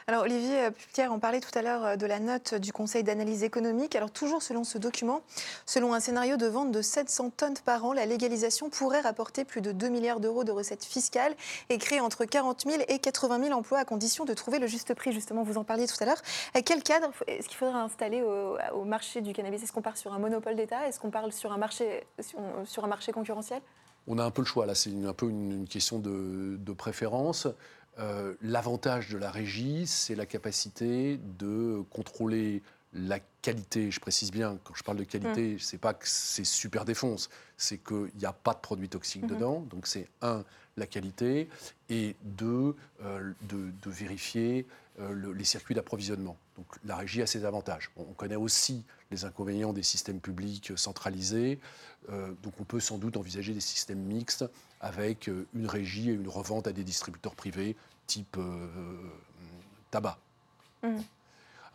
Alors 0.08 0.24
Olivier 0.24 0.66
euh, 0.66 0.72
Pierre, 0.94 1.12
on 1.14 1.20
parlait 1.20 1.40
tout 1.40 1.58
à 1.58 1.62
l'heure 1.62 1.98
de 1.98 2.06
la 2.06 2.20
note 2.20 2.56
du 2.56 2.72
Conseil 2.74 3.04
d'analyse 3.04 3.42
économique. 3.42 3.96
Alors 3.96 4.12
toujours 4.12 4.44
selon 4.44 4.64
ce 4.66 4.78
document, 4.78 5.22
selon 5.66 5.94
un 5.94 6.00
scénario 6.02 6.36
de 6.38 6.46
vente 6.46 6.72
de 6.72 6.82
700 6.82 7.32
tonnes 7.32 7.58
par 7.64 7.86
an, 7.86 7.94
la 7.94 8.06
légalisation 8.06 8.70
pourrait 8.70 9.00
rapporter 9.02 9.46
plus 9.46 9.62
de 9.62 9.72
2 9.72 9.88
milliards 9.90 10.20
d'euros 10.20 10.44
de 10.44 10.52
recettes 10.52 10.84
fiscales 10.84 11.34
et 11.70 11.78
créer 11.78 12.02
entre 12.02 12.26
40 12.26 12.66
000 12.70 12.84
et 12.88 13.00
80 13.00 13.42
000 13.46 13.58
emplois 13.58 13.80
à 13.80 13.86
condition 13.86 14.26
de 14.26 14.34
trouver 14.34 14.60
le 14.60 14.68
juste 14.68 14.94
prix. 14.94 15.12
Justement, 15.14 15.42
vous 15.44 15.58
en 15.58 15.64
parliez 15.64 15.88
tout 15.88 15.98
à 16.02 16.06
l'heure. 16.06 16.22
Quel 16.66 16.84
cadre 16.84 17.12
est-ce 17.28 17.48
qu'il 17.48 17.58
faudrait 17.58 17.80
installer 17.80 18.22
au, 18.22 18.58
au 18.76 18.84
marché 18.84 19.22
du 19.22 19.32
cannabis? 19.34 19.64
Est-ce 19.64 19.72
qu'on 19.72 19.82
part 19.82 19.98
sur 19.98 20.14
un 20.14 20.20
monopole 20.20 20.56
d'État? 20.58 20.86
Est-ce 20.88 21.00
qu'on 21.00 21.12
parle 21.12 21.32
sur 21.32 21.52
un 21.54 21.58
marché, 21.58 22.04
sur 22.66 22.84
un 22.84 22.88
marché 22.88 23.12
concurrentiel? 23.14 23.62
On 24.08 24.18
a 24.20 24.24
un 24.24 24.32
peu 24.32 24.42
le 24.42 24.48
choix, 24.48 24.66
là, 24.66 24.76
c'est 24.76 24.92
un 25.06 25.14
peu 25.14 25.30
une, 25.30 25.68
question 25.68 26.00
de, 26.00 26.58
de 26.58 26.74
préférence. 26.74 27.48
Euh, 27.98 28.34
L'avantage 28.42 29.10
de 29.10 29.18
la 29.18 29.32
régie, 29.32 29.88
c'est 29.88 30.16
la 30.16 30.26
capacité 30.26 31.20
de 31.40 31.82
contrôler 31.90 32.62
la 32.96 33.20
qualité. 33.42 33.92
Je 33.92 34.00
précise 34.00 34.32
bien, 34.32 34.58
quand 34.64 34.74
je 34.74 34.82
parle 34.84 34.98
de 34.98 35.04
qualité, 35.04 35.58
c'est 35.60 35.78
pas 35.78 35.94
que 35.94 36.08
c'est 36.08 36.46
super 36.46 36.86
défonce, 36.86 37.30
c'est 37.58 37.78
qu'il 37.78 38.10
n'y 38.18 38.26
a 38.26 38.34
pas 38.34 38.54
de 38.54 38.60
produits 38.60 38.90
toxiques 38.90 39.24
Mhm. 39.24 39.30
dedans. 39.30 39.60
Donc 39.70 39.86
c'est 39.86 40.08
un, 40.22 40.44
la 40.78 40.88
qualité, 40.88 41.50
et 41.90 42.16
deux, 42.24 42.76
euh, 43.02 43.34
de, 43.44 43.70
de 43.84 43.90
vérifier 43.90 44.66
euh, 45.00 45.12
le- 45.12 45.34
les 45.34 45.44
circuits 45.44 45.76
d'approvisionnement. 45.76 46.38
Donc 46.56 46.66
la 46.86 46.96
régie 46.96 47.22
a 47.22 47.28
ses 47.28 47.44
avantages. 47.44 47.92
On, 47.98 48.04
on 48.04 48.14
connaît 48.14 48.38
aussi 48.38 48.84
les 49.12 49.26
inconvénients 49.26 49.74
des 49.74 49.84
systèmes 49.84 50.22
publics 50.22 50.72
centralisés. 50.78 51.60
Euh, 52.10 52.32
donc 52.44 52.54
on 52.62 52.64
peut 52.64 52.80
sans 52.80 52.98
doute 52.98 53.18
envisager 53.18 53.54
des 53.54 53.60
systèmes 53.60 54.00
mixtes 54.00 54.46
avec 54.80 55.28
une 55.28 55.68
régie 55.68 56.10
et 56.12 56.14
une 56.14 56.30
revente 56.30 56.66
à 56.68 56.72
des 56.72 56.84
distributeurs 56.86 57.36
privés 57.36 57.76
type 58.08 58.38
tabac. 59.92 60.18
Mhm. 60.84 61.04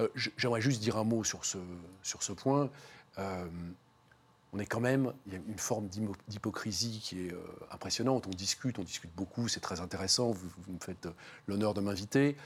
Euh, 0.00 0.09
J'aimerais 0.37 0.61
juste 0.61 0.80
dire 0.80 0.97
un 0.97 1.04
mot 1.04 1.25
sur 1.25 1.45
ce, 1.45 1.59
sur 2.02 2.23
ce 2.23 2.33
point. 2.33 2.71
Euh, 3.19 3.47
on 4.52 4.59
est 4.59 4.66
quand 4.66 4.80
même, 4.80 5.12
il 5.26 5.33
y 5.33 5.37
a 5.37 5.38
une 5.47 5.59
forme 5.59 5.88
d'hypocrisie 6.26 6.99
qui 7.00 7.26
est 7.26 7.33
euh, 7.33 7.38
impressionnante. 7.71 8.26
On 8.26 8.30
discute, 8.30 8.78
on 8.78 8.83
discute 8.83 9.14
beaucoup, 9.14 9.47
c'est 9.47 9.61
très 9.61 9.80
intéressant. 9.80 10.30
Vous, 10.33 10.49
vous 10.66 10.73
me 10.73 10.80
faites 10.80 11.07
l'honneur 11.47 11.73
de 11.75 11.80
m'inviter 11.80 12.37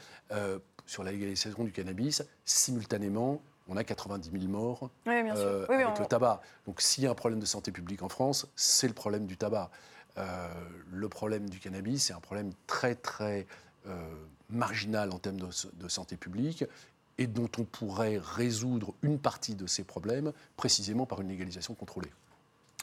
sur 0.86 1.02
la 1.02 1.12
légalisation 1.12 1.64
du 1.64 1.72
cannabis. 1.72 2.22
Simultanément, 2.44 3.40
on 3.68 3.76
a 3.78 3.84
90 3.84 4.30
000 4.30 4.44
morts 4.52 4.90
Oui, 5.06 5.22
bien 5.22 5.34
sûr. 5.34 5.66
Oui, 5.70 5.76
avec 5.76 5.96
on- 5.96 6.02
le 6.02 6.06
tabac. 6.06 6.42
Donc 6.66 6.82
s'il 6.82 7.04
y 7.04 7.06
a 7.06 7.10
un 7.10 7.14
problème 7.14 7.40
de 7.40 7.46
santé 7.46 7.72
publique 7.72 8.02
en 8.02 8.10
France, 8.10 8.46
c'est 8.54 8.88
le 8.88 8.92
problème 8.94 9.24
du 9.26 9.38
tabac. 9.38 9.70
Le 10.92 11.08
problème 11.08 11.48
du 11.48 11.58
cannabis, 11.58 12.04
c'est 12.04 12.12
un 12.12 12.20
problème 12.20 12.50
très 12.66 12.94
très 12.94 13.46
marginal 14.50 15.10
en 15.12 15.18
termes 15.18 15.40
de, 15.40 15.48
de 15.74 15.88
santé 15.88 16.16
publique 16.18 16.64
et 17.18 17.26
dont 17.26 17.48
on 17.58 17.64
pourrait 17.64 18.18
résoudre 18.22 18.94
une 19.02 19.18
partie 19.18 19.54
de 19.54 19.66
ces 19.66 19.84
problèmes 19.84 20.32
précisément 20.56 21.06
par 21.06 21.20
une 21.20 21.28
légalisation 21.28 21.74
contrôlée. 21.74 22.10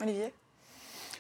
Olivier? 0.02 0.34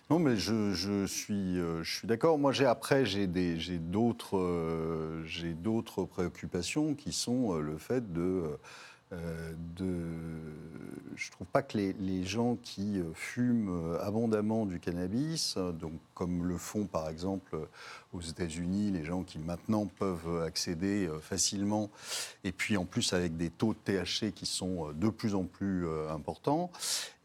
Non, 0.10 0.20
mais 0.20 0.36
je, 0.36 0.74
je 0.74 1.06
suis, 1.06 1.58
euh, 1.58 1.84
je 1.84 1.98
suis 2.00 2.08
d'accord. 2.08 2.38
Moi, 2.38 2.52
j'ai 2.52 2.66
après, 2.66 3.06
j'ai 3.06 3.28
des- 3.28 3.58
j'ai 3.60 3.78
d'autres, 3.78 4.38
euh, 4.38 5.24
j'ai 5.26 5.54
d'autres 5.54 6.04
préoccupations 6.04 6.96
qui 6.96 7.14
sont 7.14 7.54
euh, 7.56 7.62
le 7.62 7.78
fait 7.78 8.12
de, 8.12 8.44
euh, 9.14 9.54
je 11.16 11.32
trouve 11.32 11.48
pas 11.48 11.62
que 11.62 11.78
les, 11.78 12.24
gens 12.24 12.56
qui 12.56 13.00
euh, 13.00 13.12
fument 13.14 13.70
euh, 13.70 14.02
abondamment 14.02 14.66
du 14.66 14.80
cannabis, 14.80 15.58
donc 15.58 15.94
comme 16.14 16.46
le 16.46 16.58
font 16.58 16.86
par 16.86 17.10
exemple 17.10 17.58
aux 18.14 18.22
États-Unis, 18.22 18.92
les 18.92 19.04
gens 19.04 19.24
qui 19.24 19.38
maintenant 19.40 19.86
peuvent 19.86 20.44
accéder 20.44 21.10
facilement, 21.22 21.90
et 22.44 22.52
puis 22.52 22.78
en 22.78 22.86
plus 22.86 23.14
avec 23.14 23.38
des 23.38 23.50
taux 23.50 23.74
de 23.74 23.80
THC 23.80 24.32
qui 24.34 24.46
sont 24.46 24.92
de 24.94 25.10
plus 25.10 25.36
en 25.36 25.44
plus 25.44 25.88
importants. 26.10 26.72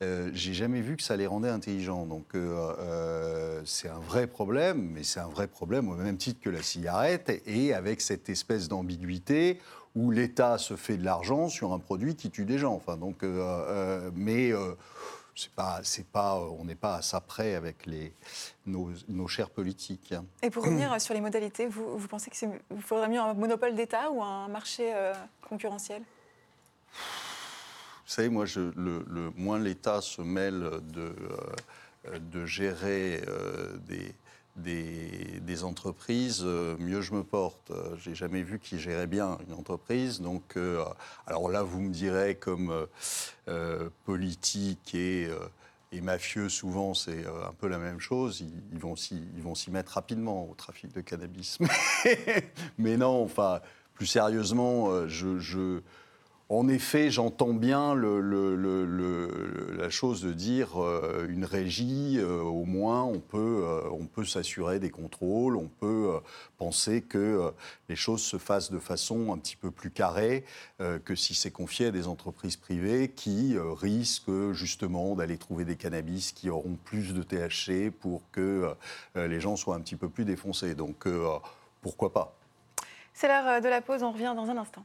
Euh, 0.02 0.31
j'ai 0.33 0.55
jamais 0.55 0.81
vu 0.81 0.97
que 0.97 1.02
ça 1.02 1.16
les 1.16 1.26
rendait 1.26 1.49
intelligents. 1.49 2.07
Donc 2.07 2.35
c'est 3.64 3.88
un 3.88 3.99
vrai 3.99 4.26
problème, 4.26 4.90
mais 4.95 5.02
c'est 5.02 5.21
un 5.21 5.28
vrai 5.28 5.47
problème 5.47 5.88
au 5.88 5.95
même 5.95 6.16
titre 6.16 6.40
que 6.40 6.50
la 6.50 6.62
cigarette, 6.62 7.43
et 7.47 7.75
avec 7.75 8.00
cette 8.00 8.28
espèce 8.28 8.69
d'ambiguïté 8.69 9.59
où 9.97 10.11
l'État 10.11 10.59
se 10.59 10.76
fait 10.76 10.99
de 10.99 11.05
l'argent 11.05 11.49
sur 11.49 11.73
un 11.73 11.79
produit 11.79 12.15
qui 12.15 12.31
tue 12.31 12.45
des 12.45 12.59
gens. 12.59 12.75
Enfin, 12.75 12.97
donc, 12.97 13.23
euh, 13.23 13.41
euh, 13.69 14.11
mais 14.15 14.53
euh, 14.53 14.75
c'est 15.35 15.50
pas, 15.53 15.81
c'est 15.83 16.07
pas, 16.07 16.37
on 16.38 16.65
n'est 16.65 16.75
pas 16.75 16.97
à 16.97 17.03
ça 17.03 17.21
près 17.21 17.55
avec 17.55 17.87
les, 17.87 18.12
nos, 18.67 18.91
nos 19.09 19.26
chers 19.26 19.50
politiques. 19.50 20.15
Et 20.43 20.50
pour 20.50 20.65
revenir 20.65 21.00
sur 21.00 21.15
les 21.15 21.21
modalités, 21.23 21.67
vous, 21.67 21.99
vous 21.99 22.09
pensez 22.09 22.31
qu'il 22.31 22.50
faudrait 22.81 23.09
mieux 23.09 23.21
un 23.21 23.35
monopole 23.35 23.75
d'État 23.75 24.11
ou 24.11 24.23
un 24.23 24.49
marché 24.49 24.93
euh, 24.95 25.15
concurrentiel? 25.49 26.03
Vous 26.93 28.12
savez, 28.12 28.29
moi, 28.29 28.45
je, 28.45 28.61
le, 28.76 29.05
le- 29.09 29.33
moins 29.37 29.59
l'État 29.59 30.00
se 30.00 30.23
mêle 30.23 30.61
de, 30.93 31.15
euh, 32.07 32.19
de 32.19 32.47
gérer 32.47 33.23
euh, 33.26 33.76
des, 33.88 34.15
des, 34.57 35.65
entreprises, 35.65 36.43
euh, 36.45 36.77
mieux 36.79 37.01
je 37.01 37.15
me 37.15 37.23
porte. 37.23 37.71
Euh, 37.71 37.97
J'ai 37.99 38.15
jamais 38.15 38.43
vu 38.43 38.59
qui 38.59 38.79
gérait 38.79 39.07
bien 39.07 39.39
une 39.47 39.55
entreprise. 39.55 40.21
Donc, 40.21 40.57
euh, 40.57 40.85
alors 41.27 41.49
là, 41.51 41.63
vous 41.63 41.81
me 41.81 41.91
direz, 41.91 42.35
comme 42.35 42.87
euh, 43.49 43.89
politique 44.05 44.95
et, 44.95 45.29
et 45.93 46.01
mafieux, 46.01 46.49
souvent, 46.49 46.95
c'est 46.95 47.25
un 47.27 47.53
peu 47.59 47.69
la 47.69 47.79
même 47.79 48.01
chose. 48.01 48.41
Ils, 48.41 48.63
ils 48.73 49.43
vont 49.43 49.55
s'y 49.55 49.71
mettre 49.71 49.93
rapidement 49.93 50.49
au 50.51 50.55
trafic 50.55 50.93
de 50.93 51.01
cannabis. 51.01 51.59
Mais, 52.79 52.97
non, 52.97 53.23
enfin, 53.25 53.61
plus 53.95 54.07
sérieusement, 54.07 55.09
je 55.09 55.81
en 56.49 56.69
effet, 56.69 57.11
j'entends 57.11 57.53
bien 57.53 57.97
la 57.97 59.91
chose 59.91 60.23
de 60.23 60.33
dire 60.33 60.81
euh, 60.81 61.26
une 61.29 61.45
régie, 61.45 62.19
euh, 62.21 62.41
au 62.41 62.65
moins 62.65 63.03
on 63.03 63.19
peut, 63.19 63.65
euh, 63.65 63.91
on 63.91 64.07
peut 64.07 64.25
s'assurer 64.25 64.79
des 64.79 64.91
contrôles, 64.91 65.57
on 65.57 65.67
peut 65.67 66.21
penser 66.57 67.03
que 67.03 67.53
les 67.88 67.97
choses 67.97 68.23
se 68.23 68.38
fassent 68.38 68.71
de 68.71 68.79
façon 68.79 69.33
un 69.33 69.38
petit 69.38 69.57
peu 69.57 69.73
plus 69.73 69.91
carrée 69.91 70.45
que 71.05 71.15
si 71.15 71.35
c'est 71.35 71.50
confié 71.50 71.87
à 71.87 71.91
des 71.91 72.07
entreprises 72.07 72.57
privées 72.57 73.09
qui 73.09 73.57
risquent 73.59 74.53
justement 74.53 75.17
d'aller 75.17 75.38
trouver 75.38 75.65
des 75.65 75.76
cannabis 75.76 76.33
qui 76.33 76.49
auront 76.49 76.76
plus 76.85 77.12
de 77.12 77.23
THC 77.23 77.91
pour 77.91 78.23
que 78.31 78.75
les 79.15 79.41
gens 79.41 79.57
soient 79.57 79.75
un 79.75 79.81
petit 79.81 79.97
peu 79.97 80.09
plus 80.09 80.25
défoncés. 80.25 80.75
Donc 80.75 81.07
pourquoi 81.83 82.12
pas? 82.12 82.35
C'est 83.12 83.29
l'heure 83.29 83.61
de 83.61 83.69
la 83.69 83.81
pause, 83.81 84.03
on 84.03 84.12
revient 84.12 84.35
dans 84.37 84.49
un 84.49 84.57
instant. 84.57 84.85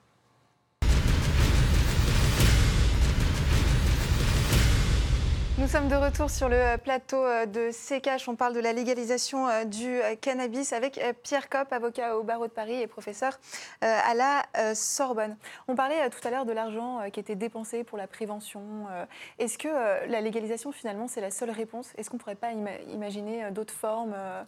Nous 5.61 5.67
sommes 5.67 5.89
de 5.89 5.95
retour 5.95 6.31
sur 6.31 6.49
le 6.49 6.75
plateau 6.77 7.23
euh, 7.23 7.45
de 7.45 7.69
CKH. 7.69 8.27
On 8.27 8.35
parle 8.35 8.55
de 8.55 8.59
la 8.59 8.73
légalisation 8.73 9.47
euh, 9.47 9.63
du 9.63 10.01
euh, 10.01 10.15
cannabis 10.19 10.73
avec 10.73 10.97
euh, 10.97 11.13
Pierre 11.21 11.49
Kopp, 11.49 11.71
avocat 11.71 12.17
au 12.17 12.23
barreau 12.23 12.47
de 12.47 12.51
Paris 12.51 12.81
et 12.81 12.87
professeur 12.87 13.39
euh, 13.83 13.99
à 14.03 14.15
la 14.15 14.43
euh, 14.57 14.73
Sorbonne. 14.73 15.37
On 15.67 15.75
parlait 15.75 16.01
euh, 16.01 16.09
tout 16.09 16.27
à 16.27 16.31
l'heure 16.31 16.45
de 16.47 16.51
l'argent 16.51 16.99
euh, 17.01 17.09
qui 17.09 17.19
était 17.19 17.35
dépensé 17.35 17.83
pour 17.83 17.99
la 17.99 18.07
prévention. 18.07 18.63
Euh, 18.89 19.05
Est-ce 19.37 19.59
que 19.59 19.67
euh, 19.67 20.07
la 20.07 20.19
légalisation, 20.19 20.71
finalement, 20.71 21.07
c'est 21.07 21.21
la 21.21 21.29
seule 21.29 21.51
réponse? 21.51 21.93
Est-ce 21.95 22.09
qu'on 22.09 22.17
ne 22.17 22.21
pourrait 22.21 22.33
pas 22.33 22.53
ima- 22.53 22.81
imaginer 22.91 23.45
euh, 23.45 23.51
d'autres 23.51 23.75
formes 23.75 24.13
euh, 24.15 24.41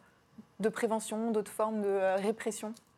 de 0.62 0.70
prévention, 0.70 1.30
d'autres 1.30 1.52
formes 1.52 1.82
de 1.82 1.90
euh, 1.90 2.16
répression? 2.16 2.70
Euh, 2.70 2.93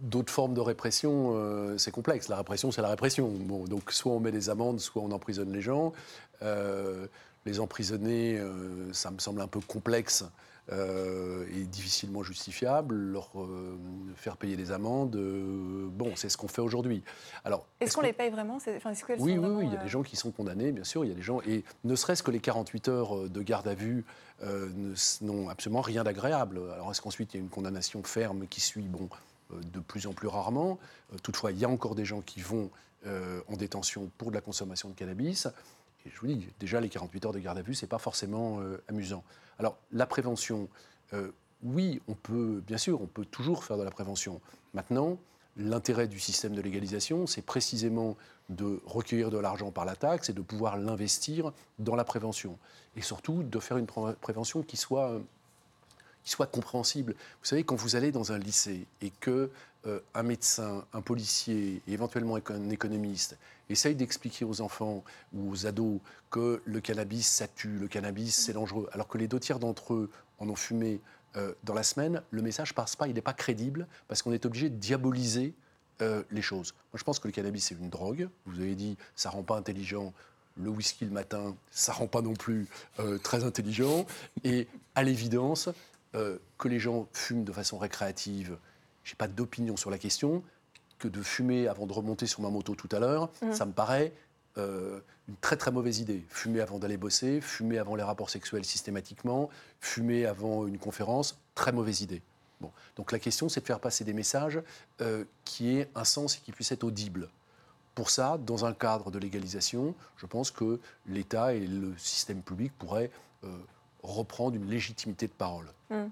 D'autres 0.00 0.32
formes 0.32 0.52
de 0.52 0.60
répression, 0.60 1.32
euh, 1.34 1.78
c'est 1.78 1.90
complexe. 1.90 2.28
La 2.28 2.36
répression, 2.36 2.70
c'est 2.70 2.82
la 2.82 2.88
répression. 2.90 3.28
Bon, 3.28 3.64
donc 3.64 3.90
soit 3.92 4.12
on 4.12 4.20
met 4.20 4.30
des 4.30 4.50
amendes, 4.50 4.78
soit 4.78 5.02
on 5.02 5.10
emprisonne 5.10 5.52
les 5.52 5.62
gens. 5.62 5.94
Euh, 6.42 7.06
les 7.46 7.60
emprisonner, 7.60 8.38
euh, 8.38 8.92
ça 8.92 9.10
me 9.10 9.18
semble 9.18 9.40
un 9.40 9.46
peu 9.46 9.60
complexe 9.60 10.24
euh, 10.72 11.46
est 11.46 11.62
difficilement 11.62 12.24
justifiable, 12.24 12.96
leur 12.96 13.30
euh, 13.36 13.78
faire 14.16 14.36
payer 14.36 14.56
des 14.56 14.72
amendes, 14.72 15.14
euh, 15.14 15.86
bon, 15.92 16.16
c'est 16.16 16.28
ce 16.28 16.36
qu'on 16.36 16.48
fait 16.48 16.60
aujourd'hui. 16.60 17.04
Alors, 17.44 17.66
est-ce 17.78 17.94
qu'on 17.94 18.02
les 18.02 18.12
paye 18.12 18.30
vraiment 18.30 18.56
enfin, 18.56 18.92
Oui, 19.20 19.38
oui, 19.38 19.48
oui, 19.48 19.66
il 19.68 19.72
y 19.72 19.76
a 19.76 19.82
des 19.82 19.88
gens 19.88 20.02
qui 20.02 20.16
sont 20.16 20.32
condamnés, 20.32 20.72
bien 20.72 20.82
sûr, 20.82 21.04
il 21.04 21.08
y 21.08 21.12
a 21.12 21.14
des 21.14 21.22
gens, 21.22 21.40
et 21.46 21.62
ne 21.84 21.94
serait-ce 21.94 22.24
que 22.24 22.32
les 22.32 22.40
48 22.40 22.88
heures 22.88 23.28
de 23.28 23.42
garde 23.42 23.68
à 23.68 23.74
vue 23.74 24.04
n'ont 25.22 25.48
absolument 25.48 25.82
rien 25.82 26.02
d'agréable. 26.02 26.60
Alors 26.74 26.90
est-ce 26.90 27.00
qu'ensuite 27.00 27.32
il 27.34 27.36
y 27.36 27.40
a 27.40 27.42
une 27.44 27.48
condamnation 27.48 28.02
ferme 28.02 28.48
qui 28.48 28.60
suit? 28.60 28.88
Bon, 28.88 29.08
de 29.52 29.78
plus 29.78 30.08
en 30.08 30.14
plus 30.14 30.26
rarement. 30.26 30.80
toutefois, 31.22 31.52
il 31.52 31.58
y 31.58 31.64
a 31.64 31.68
encore 31.68 31.94
des 31.94 32.04
gens 32.04 32.22
qui 32.22 32.40
vont 32.40 32.70
en 33.06 33.56
détention 33.56 34.10
pour 34.18 34.30
de 34.30 34.34
la 34.34 34.40
consommation 34.40 34.88
de 34.88 34.94
cannabis 34.94 35.46
je 36.14 36.20
vous 36.20 36.26
dis, 36.26 36.48
déjà, 36.60 36.80
les 36.80 36.88
48 36.88 37.26
heures 37.26 37.32
de 37.32 37.38
garde 37.38 37.58
à 37.58 37.62
vue, 37.62 37.74
ce 37.74 37.84
n'est 37.84 37.88
pas 37.88 37.98
forcément 37.98 38.60
euh, 38.60 38.82
amusant. 38.88 39.24
Alors, 39.58 39.76
la 39.92 40.06
prévention, 40.06 40.68
euh, 41.12 41.30
oui, 41.62 42.00
on 42.08 42.14
peut, 42.14 42.62
bien 42.66 42.78
sûr, 42.78 43.00
on 43.00 43.06
peut 43.06 43.24
toujours 43.24 43.64
faire 43.64 43.78
de 43.78 43.82
la 43.82 43.90
prévention. 43.90 44.40
Maintenant, 44.74 45.18
l'intérêt 45.56 46.08
du 46.08 46.20
système 46.20 46.54
de 46.54 46.60
légalisation, 46.60 47.26
c'est 47.26 47.42
précisément 47.42 48.16
de 48.48 48.80
recueillir 48.84 49.30
de 49.30 49.38
l'argent 49.38 49.70
par 49.70 49.84
la 49.84 49.96
taxe 49.96 50.28
et 50.28 50.32
de 50.32 50.42
pouvoir 50.42 50.76
l'investir 50.76 51.52
dans 51.78 51.96
la 51.96 52.04
prévention. 52.04 52.58
Et 52.96 53.02
surtout, 53.02 53.42
de 53.42 53.58
faire 53.58 53.78
une 53.78 53.86
prévention 53.86 54.62
qui 54.62 54.76
soit, 54.76 55.18
qui 56.22 56.30
soit 56.30 56.46
compréhensible. 56.46 57.14
Vous 57.14 57.46
savez, 57.46 57.64
quand 57.64 57.76
vous 57.76 57.96
allez 57.96 58.12
dans 58.12 58.32
un 58.32 58.38
lycée 58.38 58.86
et 59.00 59.10
que 59.20 59.50
euh, 59.86 60.00
un 60.14 60.22
médecin, 60.22 60.84
un 60.92 61.00
policier 61.00 61.80
éventuellement 61.86 62.36
un 62.48 62.70
économiste 62.70 63.36
essaye 63.68 63.94
d'expliquer 63.94 64.44
aux 64.44 64.60
enfants 64.60 65.04
ou 65.34 65.50
aux 65.50 65.66
ados 65.66 66.00
que 66.30 66.62
le 66.64 66.80
cannabis, 66.80 67.26
ça 67.26 67.48
tue, 67.48 67.78
le 67.78 67.88
cannabis, 67.88 68.34
c'est 68.34 68.52
dangereux, 68.52 68.88
alors 68.92 69.08
que 69.08 69.18
les 69.18 69.28
deux 69.28 69.40
tiers 69.40 69.58
d'entre 69.58 69.94
eux 69.94 70.10
en 70.38 70.48
ont 70.48 70.56
fumé 70.56 71.00
euh, 71.36 71.52
dans 71.64 71.74
la 71.74 71.82
semaine, 71.82 72.22
le 72.30 72.42
message 72.42 72.74
passe 72.74 72.96
pas, 72.96 73.08
il 73.08 73.14
n'est 73.14 73.20
pas 73.20 73.32
crédible, 73.32 73.86
parce 74.08 74.22
qu'on 74.22 74.32
est 74.32 74.46
obligé 74.46 74.70
de 74.70 74.76
diaboliser 74.76 75.54
euh, 76.00 76.22
les 76.30 76.42
choses. 76.42 76.74
Moi, 76.92 76.98
je 76.98 77.04
pense 77.04 77.18
que 77.18 77.28
le 77.28 77.32
cannabis, 77.32 77.66
c'est 77.66 77.74
une 77.74 77.90
drogue. 77.90 78.28
Vous 78.46 78.60
avez 78.60 78.74
dit, 78.74 78.96
ça 79.14 79.30
rend 79.30 79.42
pas 79.42 79.56
intelligent. 79.56 80.12
Le 80.56 80.70
whisky 80.70 81.04
le 81.04 81.10
matin, 81.10 81.54
ça 81.70 81.92
rend 81.92 82.06
pas 82.06 82.22
non 82.22 82.32
plus 82.32 82.66
très 83.22 83.44
intelligent. 83.44 84.06
Et 84.42 84.68
à 84.94 85.02
l'évidence, 85.02 85.68
que 86.12 86.68
les 86.68 86.78
gens 86.78 87.06
fument 87.12 87.44
de 87.44 87.52
façon 87.52 87.76
récréative, 87.76 88.56
je 89.04 89.12
n'ai 89.12 89.16
pas 89.16 89.28
d'opinion 89.28 89.76
sur 89.76 89.90
la 89.90 89.98
question, 89.98 90.42
que 90.98 91.08
de 91.08 91.22
fumer 91.22 91.68
avant 91.68 91.86
de 91.86 91.92
remonter 91.92 92.26
sur 92.26 92.40
ma 92.40 92.48
moto 92.48 92.74
tout 92.74 92.88
à 92.92 92.98
l'heure, 92.98 93.30
mmh. 93.42 93.52
ça 93.52 93.66
me 93.66 93.72
paraît 93.72 94.12
euh, 94.58 95.00
une 95.28 95.36
très 95.36 95.56
très 95.56 95.70
mauvaise 95.70 96.00
idée. 96.00 96.24
Fumer 96.28 96.60
avant 96.60 96.78
d'aller 96.78 96.96
bosser, 96.96 97.40
fumer 97.40 97.78
avant 97.78 97.96
les 97.96 98.02
rapports 98.02 98.30
sexuels 98.30 98.64
systématiquement, 98.64 99.50
fumer 99.80 100.24
avant 100.24 100.66
une 100.66 100.78
conférence, 100.78 101.38
très 101.54 101.72
mauvaise 101.72 102.00
idée. 102.00 102.22
Bon. 102.60 102.70
Donc 102.96 103.12
la 103.12 103.18
question, 103.18 103.48
c'est 103.48 103.60
de 103.60 103.66
faire 103.66 103.80
passer 103.80 104.04
des 104.04 104.12
messages 104.12 104.60
euh, 105.00 105.24
qui 105.44 105.76
aient 105.76 105.90
un 105.94 106.04
sens 106.04 106.36
et 106.36 106.40
qui 106.40 106.52
puissent 106.52 106.72
être 106.72 106.84
audibles. 106.84 107.28
Pour 107.94 108.10
ça, 108.10 108.38
dans 108.38 108.64
un 108.64 108.72
cadre 108.72 109.10
de 109.10 109.18
légalisation, 109.18 109.94
je 110.16 110.26
pense 110.26 110.50
que 110.50 110.80
l'État 111.06 111.54
et 111.54 111.66
le 111.66 111.96
système 111.98 112.42
public 112.42 112.72
pourraient 112.78 113.10
euh, 113.44 113.48
reprendre 114.02 114.56
une 114.56 114.68
légitimité 114.70 115.26
de 115.26 115.32
parole. 115.32 115.66
Mmh. 115.90 116.04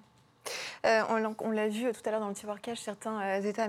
Euh, 0.87 1.03
on, 1.09 1.51
l'a 1.51 1.69
vu 1.69 1.91
tout 1.93 2.01
à 2.05 2.11
l'heure 2.11 2.21
dans 2.21 2.29
le 2.29 2.59
cash, 2.61 2.81
certains, 2.81 3.21
euh, 3.21 3.43
États 3.43 3.69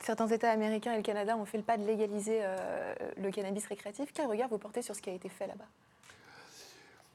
certains 0.00 0.28
États 0.28 0.50
américains 0.50 0.92
et 0.92 0.96
le 0.96 1.02
Canada 1.02 1.36
ont 1.36 1.44
fait 1.44 1.58
le 1.58 1.64
pas 1.64 1.76
de 1.76 1.86
légaliser 1.86 2.40
euh, 2.42 2.94
le 3.16 3.30
cannabis 3.30 3.66
récréatif. 3.66 4.10
Quel 4.14 4.26
regard 4.26 4.48
vous 4.48 4.58
portez 4.58 4.82
sur 4.82 4.94
ce 4.96 5.02
qui 5.02 5.10
a 5.10 5.12
été 5.12 5.28
fait 5.28 5.46
là-bas? 5.46 5.66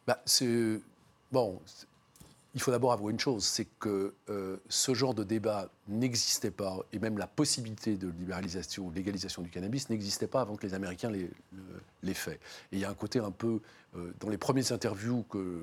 Bah, 0.07 0.19
il 2.55 2.61
faut 2.61 2.71
d'abord 2.71 2.91
avouer 2.91 3.11
une 3.11 3.19
chose, 3.19 3.43
c'est 3.43 3.67
que 3.79 4.15
ce 4.69 4.93
genre 4.93 5.13
de 5.13 5.23
débat 5.23 5.69
n'existait 5.87 6.51
pas, 6.51 6.79
et 6.91 6.99
même 6.99 7.17
la 7.17 7.27
possibilité 7.27 7.95
de 7.95 8.07
libéralisation 8.07 8.85
ou 8.87 8.91
légalisation 8.91 9.41
du 9.41 9.49
cannabis 9.49 9.89
n'existait 9.89 10.27
pas 10.27 10.41
avant 10.41 10.55
que 10.55 10.65
les 10.65 10.73
Américains 10.73 11.11
les, 11.11 12.13
fassent. 12.13 12.33
Et 12.33 12.39
il 12.73 12.79
y 12.79 12.85
a 12.85 12.89
un 12.89 12.95
côté 12.95 13.19
un 13.19 13.31
peu, 13.31 13.61
dans 14.19 14.29
les 14.29 14.37
premières 14.37 14.71
interviews 14.71 15.23
que, 15.29 15.61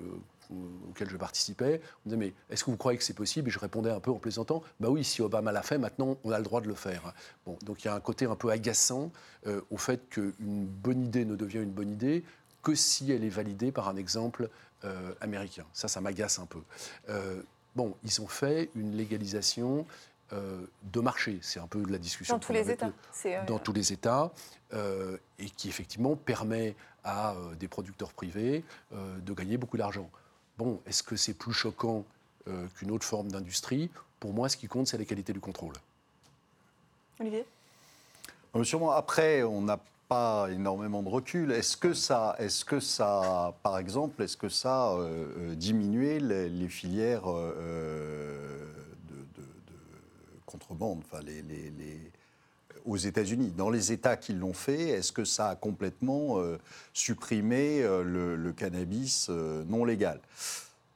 auxquels 0.88 1.08
je 1.08 1.16
participais, 1.16 1.80
on 2.04 2.10
me 2.10 2.14
disait 2.14 2.16
mais 2.16 2.34
est-ce 2.50 2.64
que 2.64 2.70
vous 2.70 2.76
croyez 2.76 2.98
que 2.98 3.04
c'est 3.04 3.14
possible? 3.14 3.48
Et 3.48 3.50
je 3.50 3.58
répondais 3.58 3.90
un 3.90 4.00
peu 4.00 4.10
en 4.10 4.18
plaisantant 4.18 4.62
bah 4.80 4.88
oui, 4.90 5.04
si 5.04 5.22
Obama 5.22 5.52
l'a 5.52 5.62
fait, 5.62 5.78
maintenant 5.78 6.18
on 6.24 6.30
a 6.30 6.38
le 6.38 6.44
droit 6.44 6.60
de 6.60 6.68
le 6.68 6.74
faire. 6.74 7.12
Bon, 7.44 7.56
donc 7.64 7.84
il 7.84 7.86
y 7.86 7.90
a 7.90 7.94
un 7.94 8.00
côté 8.00 8.26
un 8.26 8.36
peu 8.36 8.50
agaçant 8.50 9.10
euh, 9.46 9.60
au 9.70 9.76
fait 9.76 10.08
qu'une 10.08 10.66
bonne 10.66 11.04
idée 11.04 11.24
ne 11.24 11.36
devient 11.36 11.58
une 11.58 11.72
bonne 11.72 11.90
idée 11.90 12.24
que 12.66 12.74
si 12.74 13.12
elle 13.12 13.22
est 13.22 13.28
validée 13.28 13.70
par 13.70 13.88
un 13.88 13.96
exemple 13.96 14.50
euh, 14.84 15.14
américain. 15.20 15.64
Ça, 15.72 15.86
ça 15.86 16.00
m'agace 16.00 16.40
un 16.40 16.46
peu. 16.46 16.62
Euh, 17.08 17.40
bon, 17.76 17.94
ils 18.02 18.20
ont 18.20 18.26
fait 18.26 18.70
une 18.74 18.96
légalisation 18.96 19.86
de 20.32 21.00
marché. 21.00 21.38
C'est 21.40 21.60
un 21.60 21.68
peu 21.68 21.80
de 21.80 21.92
la 21.92 21.98
discussion. 21.98 22.34
Dans 22.34 22.40
tous 22.40 22.52
les 22.52 22.68
États. 22.68 22.90
Dans 23.46 23.60
tous 23.60 23.72
les 23.72 23.92
États. 23.92 24.32
et 24.72 25.50
qui 25.56 25.68
effectivement 25.68 26.16
permet 26.16 26.74
à 27.04 27.36
des 27.60 27.68
producteurs 27.68 28.12
privés 28.12 28.64
de 28.90 29.32
gagner 29.32 29.56
beaucoup 29.56 29.76
d'argent. 29.76 30.10
Bon, 30.58 30.80
est-ce 30.86 31.02
que 31.02 31.16
c'est 31.16 31.34
plus 31.34 31.52
choquant 31.52 32.04
euh, 32.48 32.66
qu'une 32.76 32.90
autre 32.90 33.04
forme 33.04 33.30
d'industrie? 33.30 33.90
Pour 34.20 34.32
moi, 34.32 34.48
ce 34.48 34.56
qui 34.56 34.68
compte, 34.68 34.86
c'est 34.86 34.96
la 34.96 35.04
qualité 35.04 35.32
du 35.32 35.40
contrôle. 35.40 35.74
Olivier? 37.20 37.44
Euh, 38.54 38.64
Sûrement, 38.64 38.92
après, 38.92 39.42
on 39.42 39.62
n'a 39.62 39.78
pas 40.08 40.48
énormément 40.50 41.02
de 41.02 41.08
recul. 41.08 41.52
Est-ce 41.52 41.76
que 41.76 41.94
ça, 41.94 42.36
est-ce 42.38 42.64
que 42.64 42.80
ça, 42.80 43.54
par 43.62 43.78
exemple, 43.78 44.22
est-ce 44.22 44.36
que 44.36 44.48
ça 44.48 44.90
a 44.90 44.94
euh, 44.96 45.54
diminué 45.54 46.20
les, 46.20 46.68
filières 46.68 47.26
de, 47.26 48.06
contrebande, 50.44 51.02
enfin 51.04 51.22
les, 51.22 51.42
aux 52.86 52.96
États-Unis? 52.96 53.52
Dans 53.56 53.70
les 53.70 53.92
États 53.92 54.16
qui 54.16 54.32
l'ont 54.32 54.54
fait, 54.54 54.88
est-ce 54.90 55.12
que 55.12 55.24
ça 55.24 55.50
a 55.50 55.56
complètement 55.56 56.38
euh, 56.38 56.58
supprimé 56.92 57.82
euh, 57.82 58.02
le, 58.36 58.52
cannabis 58.52 59.26
euh, 59.28 59.64
non 59.64 59.84
légal? 59.84 60.20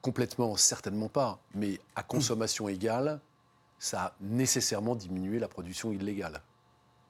Complètement, 0.01 0.57
certainement 0.57 1.09
pas. 1.09 1.41
Mais 1.55 1.79
à 1.95 2.03
consommation 2.03 2.69
égale, 2.69 3.21
ça 3.79 4.03
a 4.03 4.15
nécessairement 4.21 4.95
diminué 4.95 5.39
la 5.39 5.49
production 5.49 5.93
illégale. 5.93 6.41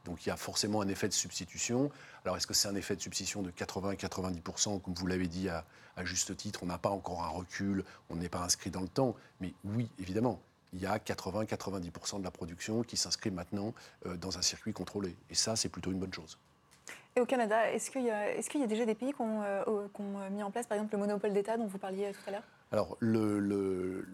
Donc 0.05 0.25
il 0.25 0.29
y 0.29 0.33
a 0.33 0.37
forcément 0.37 0.81
un 0.81 0.89
effet 0.89 1.09
de 1.09 1.13
substitution. 1.13 1.91
Alors 2.25 2.37
est-ce 2.37 2.47
que 2.47 2.55
c'est 2.55 2.69
un 2.69 2.75
effet 2.75 2.97
de 2.97 3.01
substitution 3.01 3.43
de 3.43 3.51
80 3.51 3.97
90 3.97 4.43
comme 4.83 4.95
vous 4.95 5.07
l'avez 5.07 5.27
dit 5.27 5.49
à, 5.49 5.65
à, 5.97 6.05
juste 6.05 6.37
titre 6.37 6.61
On 6.63 6.67
n'a 6.67 6.79
pas 6.79 6.91
encore 6.91 7.23
un 7.23 7.29
recul, 7.29 7.85
on 8.09 8.17
n'est 8.17 8.29
pas 8.29 8.41
inscrit 8.41 8.71
dans 8.71 8.81
le 8.81 8.89
temps. 8.89 9.15
Mais 9.41 9.53
oui, 9.65 9.91
évidemment, 9.99 10.41
il 10.73 10.81
y 10.81 10.87
a 10.87 10.99
80-90% 10.99 12.19
de 12.19 12.25
la 12.25 12.31
production 12.31 12.83
qui 12.83 12.97
s'inscrit 12.97 13.31
maintenant 13.31 13.75
euh, 14.07 14.17
dans 14.17 14.39
un 14.39 14.43
circuit 14.43 14.73
contrôlé. 14.73 15.17
Et 15.31 15.35
ça, 15.35 15.57
c'est 15.57 15.69
plutôt 15.69 15.91
une 15.91 15.99
bonne 15.99 16.15
chose. 16.15 16.39
Et 17.17 17.21
au 17.21 17.27
Canada, 17.27 17.71
est-ce 17.73 17.91
qu'il 17.91 18.03
y, 18.03 18.07
y, 18.07 18.63
a 18.63 18.67
déjà 18.67 18.87
des 18.87 18.95
pays 18.95 19.13
qui 19.13 19.21
ont, 19.21 19.43
euh, 19.43 20.31
mis 20.31 20.43
en 20.43 20.51
place, 20.51 20.67
par 20.67 20.77
exemple, 20.77 20.95
le 20.95 21.01
monopole 21.01 21.33
d'État 21.33 21.57
dont 21.57 21.67
vous 21.67 21.79
parliez 21.79 22.13
tout 22.13 22.29
à 22.29 22.31
l'heure? 22.31 22.45
Alors, 22.71 22.97
le, 23.01 24.07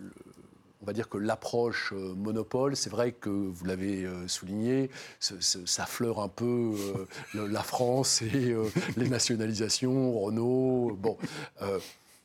on 0.83 0.87
va 0.87 0.93
dire 0.93 1.09
que 1.09 1.19
l'approche 1.19 1.93
euh, 1.93 2.15
monopole, 2.15 2.77
c'est 2.77 2.91
vrai 2.91 3.13
que 3.13 3.31
vous 3.31 3.65
l'avez 3.65 4.07
souligné, 4.27 4.91
ça 5.21 5.87
fleure 5.87 6.21
un 6.21 6.29
peu 6.29 6.75
la 7.35 7.63
France 7.63 8.23
et 8.23 8.55
les 8.97 9.09
nationalisations, 9.09 10.19
Renault. 10.21 10.97
Bon, 10.99 11.17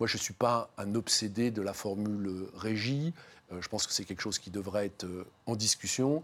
moi, 0.02 0.08
je 0.08 0.18
ne 0.18 0.22
suis 0.24 0.34
pas 0.34 0.72
un 0.80 0.96
obsédé 0.96 1.52
de 1.52 1.62
la 1.62 1.74
formule 1.74 2.48
régie. 2.56 3.14
Euh, 3.52 3.62
je 3.62 3.70
pense 3.70 3.86
que 3.86 3.94
c'est 3.94 4.04
quelque 4.04 4.22
chose 4.22 4.40
qui 4.40 4.50
devrait 4.50 4.88
être 4.88 5.04
euh, 5.04 5.28
en 5.46 5.56
discussion. 5.56 6.24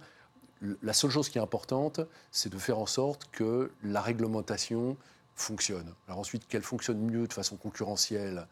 La 0.82 0.94
seule 0.94 1.12
chose 1.12 1.30
qui 1.30 1.38
est 1.38 1.42
importante, 1.42 2.00
c'est 2.32 2.52
de 2.52 2.58
faire 2.58 2.80
en 2.80 2.88
sorte 2.88 3.30
que 3.32 3.70
la 3.84 4.02
réglementation 4.02 4.98
fonctionne. 5.36 5.94
Alors 6.08 6.20
ensuite, 6.20 6.48
qu'elle 6.48 6.64
fonctionne 6.64 7.00
mieux 7.00 7.28
de 7.28 7.34
façon 7.34 7.56
concurrentielle, 7.56 8.48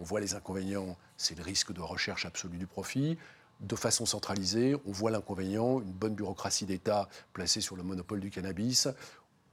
on 0.00 0.04
voit 0.04 0.20
les 0.20 0.34
inconvénients, 0.34 0.96
c'est 1.16 1.36
le 1.36 1.44
risque 1.44 1.72
de 1.72 1.80
recherche 1.80 2.24
absolue 2.24 2.56
du 2.56 2.66
profit. 2.66 3.18
De 3.60 3.76
façon 3.76 4.06
centralisée, 4.06 4.74
on 4.86 4.92
voit 4.92 5.10
l'inconvénient, 5.10 5.80
une 5.80 5.92
bonne 5.92 6.14
bureaucratie 6.14 6.64
d'État 6.64 7.08
placée 7.34 7.60
sur 7.60 7.76
le 7.76 7.82
monopole 7.82 8.18
du 8.20 8.30
cannabis. 8.30 8.88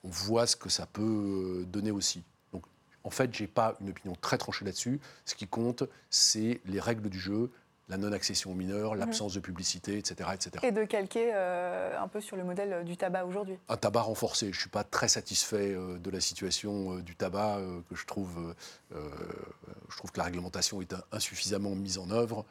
On 0.06 0.10
voit 0.10 0.48
ce 0.48 0.56
que 0.56 0.70
ça 0.70 0.86
peut 0.86 1.04
euh, 1.04 1.66
donner 1.66 1.92
aussi. 1.92 2.24
Donc, 2.54 2.64
en 3.04 3.10
fait, 3.10 3.36
je 3.36 3.44
n'ai 3.44 3.48
pas 3.48 3.76
une 3.82 3.90
opinion 3.90 4.16
très 4.22 4.38
tranchée 4.38 4.64
là-dessus. 4.64 5.02
Ce 5.26 5.36
qui 5.36 5.48
compte, 5.48 5.84
c'est 6.10 6.62
les 6.64 6.80
règles 6.80 7.10
du 7.10 7.20
jeu, 7.20 7.52
la 7.90 7.98
non-accession 7.98 8.52
aux 8.52 8.56
mineurs, 8.56 8.94
mhm. 8.94 9.00
l'absence 9.00 9.34
de 9.34 9.40
publicité, 9.40 9.98
etc., 9.98 10.30
etc. 10.34 10.52
Et 10.64 10.72
de 10.72 10.84
calquer 10.84 11.32
euh, 11.34 11.98
un 12.00 12.08
peu 12.08 12.22
sur 12.22 12.36
le 12.36 12.44
modèle 12.44 12.74
euh, 12.74 12.84
du 12.84 12.98
tabac 12.98 13.26
aujourd'hui 13.26 13.58
Un 13.70 13.78
tabac 13.78 14.02
renforcé. 14.02 14.48
Je 14.48 14.58
ne 14.58 14.62
suis 14.62 14.70
pas 14.70 14.84
très 14.84 15.08
satisfait 15.08 15.74
euh, 15.74 15.98
de 15.98 16.10
la 16.10 16.20
situation 16.20 16.96
du 16.98 17.16
tabac, 17.16 17.60
que 17.90 17.96
je 17.96 18.06
trouve, 18.06 18.56
je 18.92 19.98
trouve 19.98 20.12
que 20.12 20.18
la 20.18 20.26
réglementation 20.26 20.82
est 20.82 20.96
insuffisamment 21.12 21.76
mise 21.76 21.98
en 21.98 22.10
œuvre. 22.10 22.46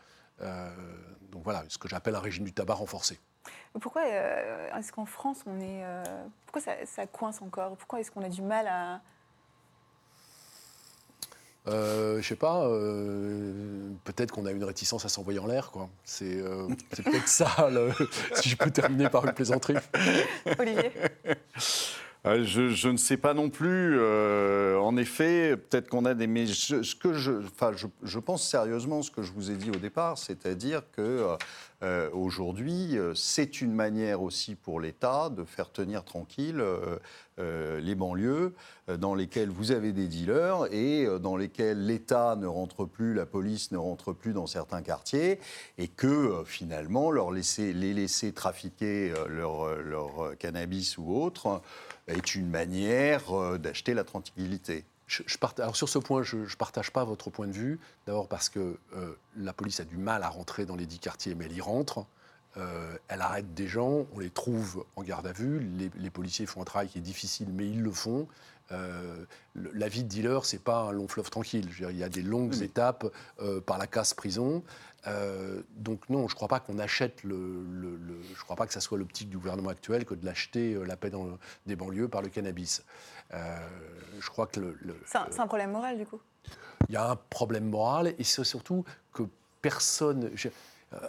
donc 1.30 1.42
voilà, 1.44 1.64
ce 1.68 1.78
que 1.78 1.88
j'appelle 1.88 2.14
un 2.14 2.20
régime 2.20 2.44
du 2.44 2.52
tabac 2.52 2.74
renforcé. 2.74 3.18
Pourquoi 3.80 4.06
est-ce 4.06 4.92
qu'en 4.92 5.06
France, 5.06 5.38
on 5.46 5.60
est, 5.60 5.84
pourquoi 6.46 6.60
ça, 6.60 6.74
ça 6.86 7.06
coince 7.06 7.42
encore? 7.42 7.76
Pourquoi 7.76 8.00
est-ce 8.00 8.10
qu'on 8.10 8.22
a 8.22 8.28
du 8.28 8.42
mal 8.42 8.66
à 8.68 9.00
euh, 11.68 12.20
je 12.22 12.26
sais 12.28 12.36
pas, 12.36 12.66
euh, 12.66 13.52
peut-être 14.04 14.30
qu'on 14.32 14.46
a 14.46 14.50
une 14.52 14.64
réticence 14.64 15.04
à 15.04 15.08
s'envoyer 15.08 15.38
en 15.38 15.46
l'air, 15.46 15.70
quoi. 15.70 15.88
C'est 16.04 16.40
euh, 16.40 16.68
peut-être 16.90 17.28
ça, 17.28 17.68
le- 17.70 17.90
si 18.34 18.48
je 18.50 18.56
peux 18.56 18.70
terminer 18.70 19.08
par 19.08 19.24
une 19.26 19.32
plaisanterie. 19.32 19.74
Olivier 20.58 20.92
Euh, 22.26 22.42
Je, 22.44 22.70
je 22.70 22.88
ne 22.88 22.96
sais 22.96 23.16
pas 23.16 23.34
non 23.34 23.50
plus. 23.50 23.96
euh, 24.00 24.76
en 24.80 24.96
effet, 24.96 25.56
peut-être 25.56 25.88
qu'on 25.88 26.04
a 26.04 26.14
des. 26.14 26.26
Mais 26.26 26.46
je, 26.46 26.82
ce 26.82 26.94
que 26.96 27.12
je, 27.12 27.30
enfin, 27.44 27.70
je, 27.76 27.86
je 28.02 28.18
pense 28.18 28.42
sérieusement 28.48 29.00
ce 29.02 29.12
que 29.12 29.22
je 29.22 29.30
vous 29.32 29.52
ai 29.52 29.54
dit 29.54 29.70
au 29.70 29.76
départ, 29.78 30.18
c'est-à-dire 30.18 30.82
que 30.96 31.36
euh, 31.82 32.08
aujourd'hui, 32.12 32.96
euh, 32.96 33.14
c'est 33.14 33.60
une 33.60 33.72
manière 33.72 34.22
aussi 34.22 34.54
pour 34.54 34.80
l'État 34.80 35.28
de 35.28 35.44
faire 35.44 35.70
tenir 35.70 36.04
tranquille 36.04 36.60
euh, 37.38 37.80
les 37.80 37.94
banlieues 37.94 38.54
dans 38.98 39.14
lesquelles 39.14 39.50
vous 39.50 39.72
avez 39.72 39.92
des 39.92 40.08
dealers 40.08 40.72
et 40.72 41.06
dans 41.20 41.36
lesquelles 41.36 41.84
l'État 41.84 42.34
ne 42.36 42.46
rentre 42.46 42.86
plus, 42.86 43.12
la 43.12 43.26
police 43.26 43.72
ne 43.72 43.76
rentre 43.76 44.14
plus 44.14 44.32
dans 44.32 44.46
certains 44.46 44.80
quartiers 44.80 45.38
et 45.76 45.88
que 45.88 46.42
finalement 46.46 47.10
leur 47.10 47.30
laisser, 47.30 47.74
les 47.74 47.92
laisser 47.92 48.32
trafiquer 48.32 49.12
leur, 49.28 49.76
leur 49.82 50.34
cannabis 50.38 50.96
ou 50.96 51.14
autre 51.14 51.60
est 52.06 52.36
une 52.36 52.48
manière 52.48 53.58
d'acheter 53.58 53.92
la 53.92 54.04
tranquillité. 54.04 54.86
Je, 55.06 55.22
je 55.26 55.38
parta- 55.38 55.62
alors 55.62 55.76
sur 55.76 55.88
ce 55.88 55.98
point, 55.98 56.22
je 56.22 56.36
ne 56.38 56.56
partage 56.58 56.90
pas 56.92 57.04
votre 57.04 57.30
point 57.30 57.46
de 57.46 57.52
vue. 57.52 57.78
D'abord 58.06 58.28
parce 58.28 58.48
que 58.48 58.76
euh, 58.96 59.14
la 59.36 59.52
police 59.52 59.80
a 59.80 59.84
du 59.84 59.96
mal 59.96 60.22
à 60.22 60.28
rentrer 60.28 60.66
dans 60.66 60.76
les 60.76 60.86
dix 60.86 60.98
quartiers, 60.98 61.34
mais 61.34 61.44
elle 61.46 61.52
y 61.56 61.60
rentre. 61.60 62.04
Euh, 62.56 62.96
elle 63.08 63.20
arrête 63.20 63.52
des 63.54 63.68
gens, 63.68 64.06
on 64.14 64.18
les 64.18 64.30
trouve 64.30 64.84
en 64.96 65.02
garde 65.02 65.26
à 65.26 65.32
vue. 65.32 65.60
Les, 65.60 65.90
les 65.94 66.10
policiers 66.10 66.46
font 66.46 66.62
un 66.62 66.64
travail 66.64 66.88
qui 66.88 66.98
est 66.98 67.02
difficile, 67.02 67.48
mais 67.52 67.68
ils 67.68 67.82
le 67.82 67.90
font. 67.92 68.26
Euh, 68.72 69.24
la 69.54 69.88
vie 69.88 70.02
de 70.02 70.08
dealer, 70.08 70.44
c'est 70.44 70.58
pas 70.62 70.80
un 70.80 70.92
long 70.92 71.06
fleuve 71.06 71.30
tranquille. 71.30 71.66
Dire, 71.68 71.90
il 71.90 71.98
y 71.98 72.02
a 72.02 72.08
des 72.08 72.22
longues 72.22 72.54
étapes 72.62 73.06
euh, 73.40 73.60
par 73.60 73.78
la 73.78 73.86
casse 73.86 74.14
prison. 74.14 74.64
Euh, 75.06 75.62
donc 75.76 76.08
non, 76.08 76.26
je 76.26 76.32
ne 76.32 76.36
crois 76.36 76.48
pas 76.48 76.58
qu'on 76.58 76.80
achète 76.80 77.22
le, 77.22 77.36
le- 77.70 77.96
le- 77.96 78.20
je 78.34 78.42
crois 78.42 78.56
pas 78.56 78.66
que 78.66 78.72
ça 78.72 78.80
soit 78.80 78.98
l'optique 78.98 79.28
du 79.28 79.36
gouvernement 79.36 79.68
actuel 79.70 80.04
que 80.04 80.14
de 80.14 80.24
l'acheter 80.26 80.74
la 80.84 80.96
paix 80.96 81.10
dans 81.10 81.38
des 81.66 81.76
banlieues 81.76 82.08
par 82.08 82.22
le 82.22 82.28
cannabis. 82.28 82.82
Euh, 83.34 83.58
je 84.20 84.28
crois 84.30 84.46
que 84.46 84.60
le- 84.60 84.76
le- 84.80 84.96
C'est 85.06 85.18
un, 85.18 85.26
c'est 85.30 85.40
un 85.40 85.46
problème 85.46 85.72
moral, 85.72 85.98
du 85.98 86.06
coup. 86.06 86.20
il 86.88 86.94
y 86.94 86.96
a 86.96 87.10
un 87.10 87.16
problème 87.16 87.68
moral 87.68 88.14
et 88.18 88.24
c'est 88.24 88.44
surtout 88.44 88.84
que 89.12 89.24
personne. 89.62 90.24
euh, 90.44 90.50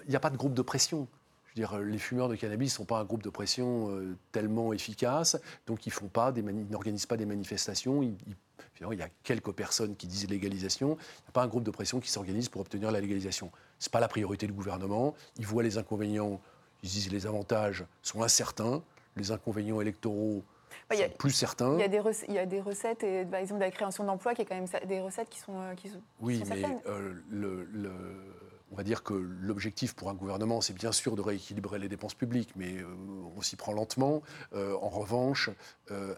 Il 0.06 0.10
n'y 0.10 0.16
a 0.16 0.20
pas 0.20 0.30
de 0.32 0.38
groupe 0.38 0.54
de 0.54 0.62
pression. 0.62 1.08
Dire, 1.56 1.80
les 1.80 1.98
fumeurs 1.98 2.30
de 2.30 2.36
cannabis 2.36 2.72
ne 2.74 2.76
sont 2.76 2.86
pas 2.86 3.00
un 3.00 3.04
groupe 3.04 3.24
de 3.24 3.32
pression 3.32 3.90
euh, 3.90 4.16
tellement 4.32 4.74
efficace, 4.74 5.38
donc 5.66 5.88
ils 5.88 5.92
font 5.92 6.08
pas 6.08 6.32
des 6.32 6.44
mani- 6.44 6.62
ils 6.68 6.72
n'organisent 6.72 7.08
pas 7.08 7.18
des 7.18 7.26
manifestations. 7.26 8.04
ils- 8.04 8.16
ils- 8.28 8.36
finalement, 8.76 8.94
il 8.94 9.00
y 9.00 9.04
a 9.04 9.10
quelques 9.24 9.52
personnes 9.54 9.96
qui 9.96 10.06
disent 10.06 10.28
légalisation. 10.30 10.90
Il 10.90 11.24
n'y 11.24 11.30
a 11.30 11.32
pas 11.32 11.42
un 11.42 11.48
groupe 11.48 11.64
de 11.64 11.72
pression 11.72 12.00
qui 12.00 12.12
s'organise 12.12 12.48
pour 12.50 12.62
obtenir 12.62 12.92
la 12.92 13.02
légalisation. 13.02 13.52
Ce 13.80 13.88
n'est 13.88 13.92
pas 13.92 14.00
la 14.00 14.08
priorité 14.08 14.46
du 14.46 14.54
gouvernement. 14.54 15.16
Ils 15.40 15.48
voient 15.48 15.64
les 15.64 15.80
inconvénients, 15.80 16.40
ils 16.84 16.90
disent 16.90 17.12
les 17.12 17.26
avantages 17.26 17.86
sont 18.04 18.22
incertains, 18.22 18.84
les 19.16 19.32
inconvénients 19.32 19.82
électoraux 19.82 20.44
Bah, 20.90 20.96
il 20.96 21.00
y 21.00 21.04
a- 21.04 21.08
sont 21.10 21.16
plus 21.18 21.32
certains. 21.32 21.74
Il 21.76 21.80
y, 21.82 21.84
a 21.84 21.88
des 21.88 22.00
rece- 22.00 22.26
il 22.28 22.34
y 22.34 22.40
a 22.40 22.46
des 22.46 22.62
recettes, 22.62 23.04
et, 23.04 23.26
par 23.26 23.40
exemple, 23.40 23.60
de 23.60 23.66
la 23.66 23.72
création 23.72 24.04
d'emplois, 24.04 24.34
qui 24.36 24.42
est 24.42 24.46
quand 24.46 24.56
même 24.56 24.68
des 24.88 25.00
recettes 25.02 25.30
qui 25.30 25.40
sont, 25.40 25.60
euh, 25.60 25.74
qui 25.76 25.90
sont, 25.90 26.02
Oui, 26.22 26.40
qui 26.40 26.46
sont 26.46 26.54
mais 26.56 26.64
euh, 26.88 27.14
le- 27.30 27.64
le- 27.72 27.92
on 28.72 28.76
va 28.76 28.84
dire 28.84 29.02
que 29.04 29.14
l'objectif 29.14 29.96
pour 29.96 30.10
un 30.10 30.14
gouvernement, 30.14 30.60
c'est 30.62 30.74
bien 30.74 30.92
sûr 30.92 31.16
de 31.16 31.22
rééquilibrer 31.22 31.80
les 31.80 31.88
dépenses 31.88 32.14
publiques, 32.16 32.52
mais 32.56 32.78
euh, 32.78 32.86
on 33.38 33.42
s'y 33.42 33.56
prend 33.56 33.72
lentement. 33.72 34.22
Euh, 34.54 34.76
en 34.82 34.90
revanche, 34.90 35.50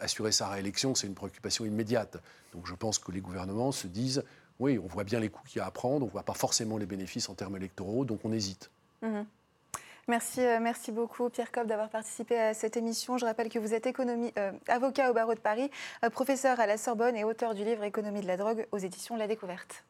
assurer 0.02 0.32
sa 0.32 0.48
réélection, 0.50 0.96
c'est 0.96 1.06
une 1.08 1.14
préoccupation 1.14 1.64
immédiate. 1.66 2.18
Donc 2.54 2.66
je 2.66 2.74
pense 2.74 2.98
que 2.98 3.12
les 3.12 3.22
gouvernements 3.22 3.72
se 3.72 3.86
disent, 3.88 4.24
oui, 4.60 4.80
on 4.84 4.88
voit 4.88 5.04
bien 5.04 5.20
les 5.20 5.30
coûts 5.30 5.44
qu'il 5.48 5.60
y 5.60 5.62
a 5.62 5.66
à 5.68 5.72
prendre, 5.72 6.04
on 6.04 6.08
ne 6.08 6.12
voit 6.12 6.24
pas 6.24 6.34
forcément 6.34 6.78
les 6.78 6.88
bénéfices 6.88 7.30
en 7.30 7.36
termes 7.36 7.56
électoraux, 7.56 8.04
donc 8.04 8.22
on 8.26 8.32
hésite. 8.32 8.72
Mhm. 9.04 9.26
Merci, 10.10 10.42
euh, 10.42 10.60
merci 10.60 10.92
beaucoup 10.92 11.30
Pierre 11.30 11.52
Cobb 11.52 11.68
d'avoir 11.68 11.88
participé 11.90 12.36
à 12.40 12.56
cette 12.56 12.76
émission. 12.76 13.20
Je 13.20 13.26
rappelle 13.26 13.48
que 13.48 13.60
vous 13.60 13.76
êtes 13.76 13.86
économie- 13.86 14.34
euh, 14.40 14.52
avocat 14.68 15.12
au 15.12 15.14
barreau 15.14 15.36
de 15.36 15.40
Paris, 15.40 15.70
euh, 16.04 16.10
professeur 16.10 16.60
à 16.60 16.66
la 16.66 16.78
Sorbonne 16.78 17.16
et 17.16 17.24
auteur 17.24 17.54
du 17.54 17.64
livre 17.64 17.84
Économie 17.84 18.22
de 18.22 18.26
la 18.28 18.36
drogue 18.36 18.66
aux 18.72 18.80
éditions 18.80 19.16
La 19.16 19.28
Découverte. 19.28 19.84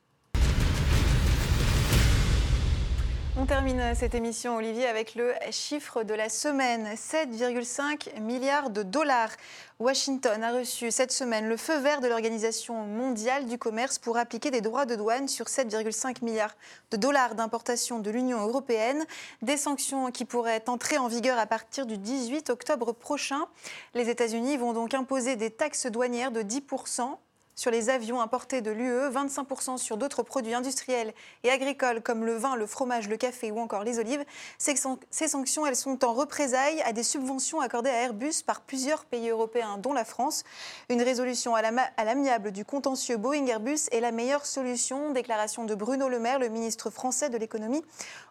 On 3.42 3.46
termine 3.46 3.96
cette 3.96 4.16
émission, 4.16 4.58
Olivier, 4.58 4.86
avec 4.86 5.16
le 5.16 5.34
chiffre 5.50 6.04
de 6.04 6.14
la 6.14 6.28
semaine 6.28 6.90
7,5 6.94 8.20
milliards 8.20 8.70
de 8.70 8.84
dollars. 8.84 9.32
Washington 9.80 10.44
a 10.44 10.52
reçu 10.52 10.92
cette 10.92 11.14
semaine 11.14 11.48
le 11.48 11.56
feu 11.56 11.80
vert 11.80 12.02
de 12.02 12.10
l'Organisation 12.10 12.84
mondiale 12.84 13.46
du 13.46 13.58
commerce 13.58 13.98
pour 13.98 14.18
appliquer 14.18 14.52
des 14.52 14.60
droits 14.60 14.86
de 14.86 14.96
douane 14.96 15.30
sur 15.30 15.46
7,5 15.46 16.22
milliards 16.22 16.54
de 16.92 16.98
dollars 16.98 17.34
d'importation 17.34 18.00
de 18.00 18.12
l'Union 18.12 18.42
européenne. 18.42 19.06
Des 19.42 19.56
sanctions 19.56 20.12
qui 20.12 20.26
pourraient 20.26 20.64
entrer 20.68 20.98
en 20.98 21.08
vigueur 21.08 21.40
à 21.40 21.46
partir 21.46 21.86
du 21.86 21.98
18 21.98 22.50
octobre 22.50 22.92
prochain. 22.92 23.46
Les 23.94 24.10
États-Unis 24.10 24.58
vont 24.58 24.74
donc 24.74 24.94
imposer 24.94 25.38
des 25.38 25.50
taxes 25.50 25.86
douanières 25.86 26.32
de 26.32 26.42
10% 26.42 27.16
sur 27.60 27.72
les 27.72 27.90
avions 27.90 28.22
importés 28.22 28.62
de 28.62 28.72
l'UE, 28.72 29.10
25% 29.10 29.78
sur 29.78 29.98
d'autres 29.98 30.24
produits 30.24 30.54
industriels 30.54 31.14
et 31.44 31.52
agricoles 31.52 32.02
comme 32.02 32.26
le 32.26 32.38
vin, 32.38 32.56
le 32.56 32.66
fromage, 32.66 33.10
le 33.10 33.18
café 33.18 33.52
ou 33.52 33.60
encore 33.60 33.84
les 33.84 34.00
olives. 34.00 34.24
Ces, 34.58 34.78
san- 34.78 34.98
ces 35.12 35.28
sanctions, 35.28 35.66
elles 35.66 35.76
sont 35.76 36.06
en 36.06 36.14
représailles 36.14 36.82
à 36.84 36.94
des 36.94 37.04
subventions 37.04 37.60
accordées 37.60 37.90
à 37.90 38.04
Airbus 38.04 38.44
par 38.46 38.62
plusieurs 38.62 39.04
pays 39.04 39.28
européens, 39.28 39.78
dont 39.78 39.92
la 39.92 40.06
France. 40.06 40.46
Une 40.88 41.02
résolution 41.02 41.54
à 41.54 41.62
l'amiable 42.06 42.54
du 42.54 42.64
contentieux 42.64 43.18
Boeing-Airbus 43.18 43.90
est 43.92 44.00
la 44.00 44.14
meilleure 44.14 44.46
solution. 44.46 45.12
Déclaration 45.12 45.66
de 45.66 45.76
Bruno 45.76 46.08
Le 46.08 46.20
Maire, 46.20 46.40
le 46.40 46.48
ministre 46.48 46.90
français 46.90 47.30
de 47.30 47.38
l'économie. 47.38 47.84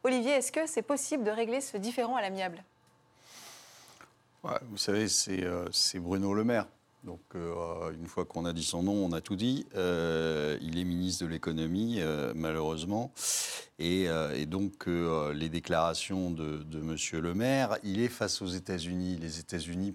Olivier, 0.05 0.33
est-ce 0.33 0.53
que 0.53 0.67
c'est 0.67 0.81
possible 0.81 1.23
de 1.25 1.31
régler 1.31 1.61
ce 1.61 1.77
différend 1.77 2.17
à 2.17 2.23
l'amiable? 2.23 2.65
Vous 4.71 4.79
savez, 4.79 5.07
euh, 5.29 5.69
c'est 5.71 5.99
Bruno 5.99 6.33
Le 6.33 6.45
Maire. 6.45 6.67
Donc, 7.09 7.23
euh, 7.37 7.91
une 7.95 8.07
fois 8.07 8.27
qu'on 8.27 8.45
a 8.45 8.53
dit 8.53 8.63
son 8.63 8.83
nom, 8.83 8.93
on 8.93 9.13
a 9.13 9.23
tout 9.23 9.35
dit. 9.35 9.65
Euh, 9.77 10.59
il 10.61 10.79
est 10.79 10.85
ministre 10.85 11.25
de 11.25 11.31
l'économie, 11.31 12.01
euh, 12.01 12.35
malheureusement. 12.37 13.15
Et, 13.79 14.09
donc, 14.45 14.87
les 14.87 15.49
déclarations 15.49 16.31
de, 16.31 16.59
de 16.59 16.81
M. 16.81 17.23
Le 17.23 17.33
Maire, 17.33 17.79
il 17.83 18.01
est 18.01 18.09
face 18.09 18.43
aux 18.43 18.47
États-Unis. 18.47 19.17
Les 19.17 19.39
États-Unis 19.39 19.95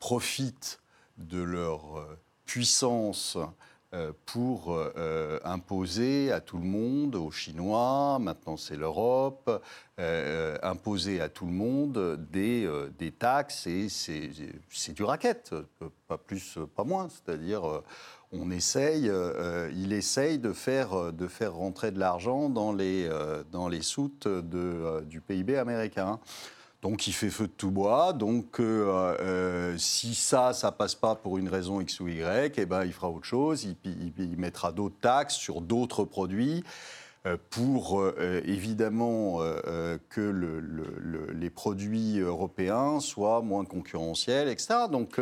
profitent 0.00 0.80
de 1.18 1.40
leur 1.40 2.04
puissance 2.46 3.38
pour 4.24 4.72
euh, 4.72 5.40
imposer 5.44 6.30
à 6.30 6.40
tout 6.40 6.58
le 6.58 6.64
monde, 6.64 7.16
aux 7.16 7.32
Chinois, 7.32 8.18
maintenant 8.20 8.56
c'est 8.56 8.76
l'Europe, 8.76 9.50
euh, 9.98 10.56
imposer 10.62 11.20
à 11.20 11.28
tout 11.28 11.44
le 11.44 11.52
monde 11.52 12.24
des, 12.30 12.64
euh, 12.64 12.88
des 12.98 13.10
taxes 13.10 13.66
et 13.66 13.88
c'est 13.88 14.92
du 14.92 15.02
racket, 15.02 15.52
euh, 15.52 15.88
pas 16.06 16.18
plus, 16.18 16.56
euh, 16.56 16.66
pas 16.66 16.84
moins. 16.84 17.08
C'est-à-dire, 17.08 17.68
euh, 17.68 17.82
on 18.32 18.50
essaye, 18.52 19.08
euh, 19.08 19.70
il 19.74 19.92
essaye 19.92 20.38
de 20.38 20.52
faire, 20.52 20.94
euh, 20.94 21.12
de 21.12 21.26
faire 21.26 21.54
rentrer 21.54 21.90
de 21.90 21.98
l'argent 21.98 22.48
dans 22.48 22.72
les, 22.72 23.08
euh, 23.08 23.42
dans 23.50 23.68
les 23.68 23.82
soutes 23.82 24.26
euh, 24.26 25.00
du 25.02 25.20
PIB 25.20 25.56
américain. 25.56 26.20
Donc 26.82 27.06
il 27.06 27.12
fait 27.12 27.28
feu 27.28 27.46
de 27.46 27.52
tout 27.52 27.70
bois. 27.70 28.12
Donc 28.12 28.58
euh, 28.58 29.14
euh, 29.20 29.76
si 29.76 30.14
ça, 30.14 30.52
ça 30.54 30.72
passe 30.72 30.94
pas 30.94 31.14
pour 31.14 31.36
une 31.36 31.48
raison 31.48 31.80
X 31.80 32.00
ou 32.00 32.08
Y, 32.08 32.54
eh 32.58 32.66
ben, 32.66 32.84
il 32.84 32.92
fera 32.92 33.10
autre 33.10 33.26
chose. 33.26 33.66
Il, 33.84 34.36
mettra 34.38 34.72
d'autres 34.72 34.98
taxes 35.00 35.34
sur 35.34 35.60
d'autres 35.60 36.04
produits 36.04 36.64
euh, 37.26 37.36
pour 37.50 38.02
évidemment 38.46 39.40
que 40.08 40.20
le- 40.20 40.60
le- 40.60 40.94
le- 40.98 41.32
les 41.32 41.50
produits 41.50 42.18
européens 42.18 43.00
soient 43.00 43.42
moins 43.42 43.64
concurrentiels, 43.66 44.48
etc. 44.48 44.86
Donc 44.90 45.20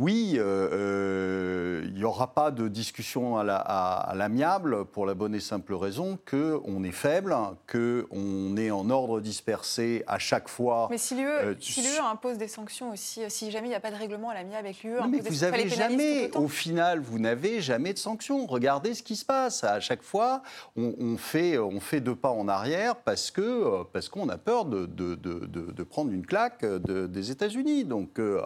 oui, 0.00 0.36
euh, 0.38 0.68
euh, 0.72 1.82
il 1.86 1.92
n'y 1.94 2.04
aura 2.04 2.32
pas 2.34 2.50
de 2.50 2.68
discussion 2.68 3.36
à 3.36 3.44
la- 3.44 3.56
à- 3.56 4.10
à 4.10 4.14
l'amiable 4.14 4.86
pour 4.86 5.04
la 5.04 5.12
bonne 5.14 5.34
et 5.34 5.40
simple 5.40 5.74
raison 5.74 6.18
qu'on 6.28 6.82
est 6.84 6.90
faible, 6.92 7.36
qu'on 7.70 8.56
est 8.56 8.70
en 8.70 8.88
ordre 8.88 9.20
dispersé 9.20 10.02
à 10.06 10.18
chaque 10.18 10.48
fois. 10.48 10.88
Mais 10.90 10.96
si 10.98 11.14
l'UE 11.16 11.26
Euh, 11.28 11.54
si 11.60 11.82
impose 11.98 12.38
des 12.38 12.48
sanctions 12.48 12.92
aussi, 12.92 13.20
si 13.28 13.50
jamais 13.50 13.66
il 13.66 13.70
n'y 13.70 13.76
a 13.76 13.80
pas 13.80 13.90
de 13.90 13.96
règlement 13.96 14.30
à 14.30 14.34
l'amiable 14.34 14.66
avec 14.66 14.82
l'UE, 14.82 14.94
mais 15.08 15.18
vous 15.20 15.26
enfin, 15.26 15.26
les 15.28 15.44
avez 15.44 15.56
pénalise 15.68 15.76
jamais, 15.76 16.30
au 16.36 16.48
final, 16.48 17.00
vous 17.00 17.18
n'avez 17.18 17.60
jamais 17.60 17.92
de 17.92 17.98
sanctions. 17.98 18.46
Regardez 18.46 18.94
ce 18.94 19.02
qui 19.02 19.16
se 19.16 19.24
passe. 19.24 19.64
À 19.64 19.80
chaque 19.80 20.02
fois, 20.02 20.42
on, 20.76 20.94
on 20.98 21.16
fait, 21.18 21.58
on 21.58 21.78
fait 21.78 22.00
deux 22.00 22.16
pas 22.16 22.30
en 22.30 22.48
arrière 22.48 22.96
parce 22.96 23.30
que 23.30 23.42
euh, 23.42 23.84
parce 23.92 24.08
qu'on 24.08 24.28
a 24.30 24.38
peur 24.38 24.64
de, 24.64 24.86
de, 24.86 25.14
de- 25.14 25.44
de- 25.46 25.72
de 25.72 25.82
prendre 25.82 26.10
une 26.10 26.24
claque 26.24 26.64
de- 26.64 27.06
des 27.06 27.30
États-Unis. 27.30 27.84
Donc, 27.84 28.18
euh, 28.18 28.40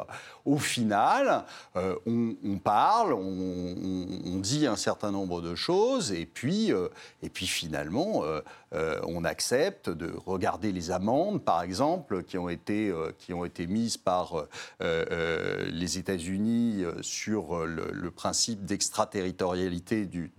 au 0.45 0.57
final, 0.59 1.44
euh, 1.77 1.97
on, 2.07 2.59
parle, 2.59 3.13
on, 3.13 4.39
dit 4.39 4.67
un 4.67 4.77
certain 4.77 5.11
nombre 5.11 5.41
de 5.41 5.55
choses, 5.55 6.13
et 6.13 6.27
puis, 6.27 6.73
euh, 6.73 6.89
et 7.23 7.29
puis 7.29 7.47
finalement, 7.47 8.23
euh, 8.25 9.01
on 9.07 9.25
accepte 9.25 9.89
de 9.89 10.13
regarder 10.27 10.73
les 10.73 10.91
amendes, 10.91 11.43
par 11.43 11.63
exemple, 11.63 12.23
qui 12.25 12.39
ont 12.39 12.49
été, 12.49 12.93
qui 13.19 13.33
ont 13.33 13.45
été 13.45 13.67
mises 13.67 13.97
par 13.97 14.47
les 14.81 15.99
États-Unis 15.99 16.85
sur 17.01 17.65
le, 17.65 18.11
principe 18.11 18.65
d'extraterritorialité 18.65 20.07
du- 20.07 20.33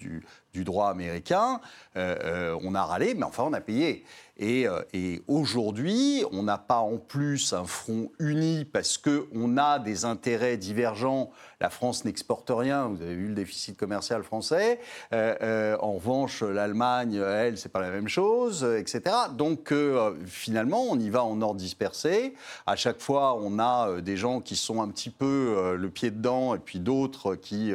du 0.56 0.64
droit 0.64 0.90
américain. 0.90 1.60
Euh, 1.98 2.16
euh, 2.24 2.60
on 2.64 2.76
a 2.76 2.84
râlé, 2.84 3.14
mais 3.14 3.24
enfin, 3.24 3.44
on 3.46 3.54
a 3.54 3.60
payé. 3.60 4.06
Et, 4.38 4.68
euh, 4.68 4.82
et 4.94 5.22
aujourd'hui, 5.28 6.24
on 6.32 6.44
n'a 6.44 6.58
pas 6.58 6.80
en 6.80 6.98
plus 6.98 7.52
un 7.54 7.66
front 7.66 8.10
uni 8.20 8.64
parce 8.66 8.98
qu'on 8.98 9.58
a 9.58 9.80
des 9.80 10.06
intérêts 10.06 10.58
divergents. 10.58 11.30
La 11.62 11.70
France 11.70 12.06
n'exporte 12.06 12.52
rien, 12.54 12.88
vous 12.88 13.02
avez 13.02 13.16
vu 13.16 13.28
le 13.28 13.34
déficit 13.34 13.78
commercial 13.78 14.24
français. 14.24 14.80
Euh, 15.14 15.36
euh, 15.42 15.78
en 15.80 15.94
revanche, 15.94 16.42
l'Allemagne, 16.42 17.16
elle, 17.16 17.58
c'est 17.58 17.70
pas 17.70 17.82
la 17.82 17.92
même 17.92 18.08
chose, 18.08 18.64
etc. 18.64 19.16
Donc 19.34 19.72
euh, 19.72 20.16
finalement, 20.26 20.84
on 20.90 21.00
y 21.00 21.10
va 21.10 21.24
en 21.24 21.42
ordre 21.42 21.60
dispersé. 21.60 22.34
À 22.68 22.76
chaque 22.76 23.00
fois, 23.00 23.36
on 23.36 23.60
a 23.60 24.02
des 24.02 24.18
gens 24.18 24.42
qui 24.42 24.56
sont 24.56 24.82
un 24.82 24.90
petit 24.90 25.10
peu 25.10 25.76
le 25.78 25.90
pied 25.90 26.12
dedans 26.12 26.56
et 26.56 26.60
puis 26.60 26.80
d'autres 26.80 27.36
qui 27.36 27.74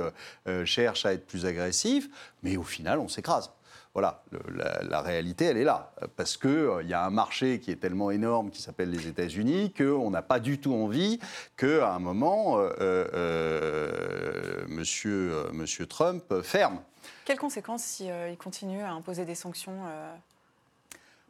cherchent 0.64 1.06
à 1.06 1.12
être 1.12 1.26
plus 1.26 1.46
agressifs. 1.46 2.08
Mais 2.42 2.56
au 2.56 2.62
final, 2.62 2.98
on 2.98 3.08
s'écrase. 3.08 3.50
Voilà, 3.92 4.22
le- 4.30 4.38
la, 4.56 4.82
la 4.84 5.00
réalité, 5.02 5.46
elle 5.46 5.56
est 5.56 5.64
là. 5.64 5.92
Euh, 6.02 6.06
Parce 6.16 6.36
qu'il 6.36 6.70
il 6.82 6.88
y 6.88 6.94
a 6.94 7.04
un 7.04 7.10
marché 7.10 7.58
qui 7.58 7.72
est 7.72 7.76
tellement 7.76 8.10
énorme, 8.12 8.50
qui 8.50 8.62
s'appelle 8.62 8.90
les 8.90 9.08
États-Unis, 9.08 9.72
qu'on 9.76 10.10
n'a 10.10 10.22
pas 10.22 10.38
du 10.38 10.58
tout 10.60 10.72
envie 10.74 11.18
qu'à 11.56 11.92
un 11.92 11.98
moment, 11.98 12.58
euh, 12.58 12.70
euh, 12.80 14.64
monsieur, 14.68 15.32
euh, 15.32 15.52
monsieur 15.52 15.86
Trump 15.86 16.22
ferme. 16.42 16.78
Quelles 17.24 17.38
conséquences 17.38 17.82
si 17.82 18.10
euh, 18.10 18.28
il 18.30 18.36
continue 18.36 18.80
à 18.82 18.92
imposer 18.92 19.24
des 19.24 19.34
sanctions 19.34 19.74
euh, 19.86 20.14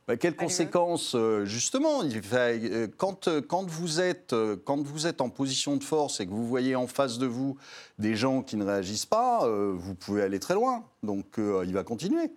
Bah, 0.06 0.16
quelles 0.16 0.34
Allez, 0.36 0.46
conséquences 0.46 1.14
euh, 1.14 1.44
Justement, 1.46 2.02
euh, 2.02 2.86
quand, 2.98 3.28
euh, 3.28 3.40
quand, 3.40 3.66
vous 3.68 4.00
êtes, 4.00 4.32
euh, 4.34 4.56
quand 4.64 4.82
vous 4.82 5.06
êtes 5.06 5.20
en 5.22 5.30
position 5.30 5.76
de 5.76 5.84
force 5.84 6.20
et 6.20 6.26
que 6.26 6.30
vous 6.30 6.46
voyez 6.46 6.76
en 6.76 6.86
face 6.86 7.18
de 7.18 7.26
vous 7.26 7.56
des 7.98 8.16
gens 8.16 8.42
qui 8.42 8.56
ne 8.56 8.64
réagissent 8.64 9.06
pas, 9.06 9.46
euh, 9.46 9.72
vous 9.74 9.94
pouvez 9.94 10.22
aller 10.22 10.40
très 10.40 10.54
loin. 10.54 10.84
Donc 11.02 11.38
euh, 11.38 11.64
il 11.66 11.72
va 11.72 11.84
continuer. 11.84 12.30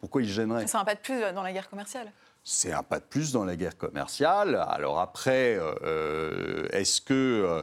Pourquoi 0.00 0.22
il 0.22 0.28
se 0.28 0.32
gênerait 0.32 0.66
C'est 0.66 0.78
un 0.78 0.84
pas 0.84 0.94
de 0.94 1.00
plus 1.00 1.20
dans 1.34 1.42
la 1.42 1.52
guerre 1.52 1.68
commerciale. 1.68 2.10
C'est 2.42 2.72
un 2.72 2.82
pas 2.82 3.00
de 3.00 3.04
plus 3.04 3.32
dans 3.32 3.44
la 3.44 3.54
guerre 3.54 3.76
commerciale. 3.76 4.56
Alors 4.68 4.98
après, 4.98 5.58
euh, 5.60 6.66
est-ce 6.72 7.00
que, 7.02 7.14
euh, 7.14 7.62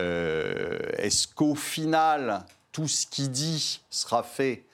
euh, 0.00 0.78
est-ce 0.98 1.28
qu'au 1.28 1.54
final, 1.54 2.44
tout 2.72 2.88
ce 2.88 3.06
qu'il 3.06 3.30
dit 3.30 3.80
sera 3.88 4.24
fait 4.24 4.65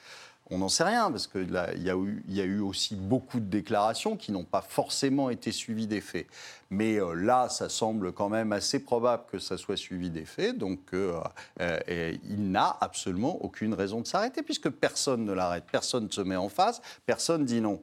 On 0.50 0.58
n'en 0.58 0.68
sait 0.68 0.84
rien, 0.84 1.10
parce 1.10 1.26
qu'il 1.26 1.50
y, 1.50 1.88
a 1.90 1.94
eu- 1.96 2.22
y 2.28 2.40
a 2.40 2.44
eu 2.44 2.60
aussi 2.60 2.94
beaucoup 2.94 3.40
de 3.40 3.46
déclarations 3.46 4.16
qui 4.16 4.32
n'ont 4.32 4.44
pas 4.44 4.60
forcément 4.60 5.30
été 5.30 5.50
suivies 5.50 5.86
des 5.86 6.02
faits. 6.02 6.26
Mais 6.68 6.96
euh, 7.00 7.14
là, 7.14 7.48
ça 7.48 7.68
semble 7.70 8.12
quand 8.12 8.28
même 8.28 8.52
assez 8.52 8.78
probable 8.80 9.24
que 9.30 9.38
ça 9.38 9.56
soit 9.56 9.76
suivi 9.78 10.10
des 10.10 10.24
faits. 10.26 10.58
Donc, 10.58 10.80
euh, 10.92 11.18
euh, 11.60 12.12
il 12.28 12.50
n'a 12.50 12.76
absolument 12.80 13.42
aucune 13.42 13.72
raison 13.72 14.00
de 14.02 14.06
s'arrêter, 14.06 14.42
puisque 14.42 14.68
personne 14.68 15.24
ne 15.24 15.32
l'arrête, 15.32 15.64
personne 15.70 16.04
ne 16.04 16.10
se 16.10 16.20
met 16.20 16.36
en 16.36 16.48
face, 16.50 16.82
personne 17.06 17.44
dit 17.46 17.60
non. 17.60 17.80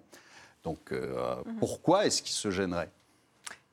Donc 0.63 0.91
euh, 0.91 1.35
pourquoi 1.59 2.05
est-ce 2.05 2.21
qu'il 2.21 2.33
se 2.35 2.51
gênerait? 2.51 2.91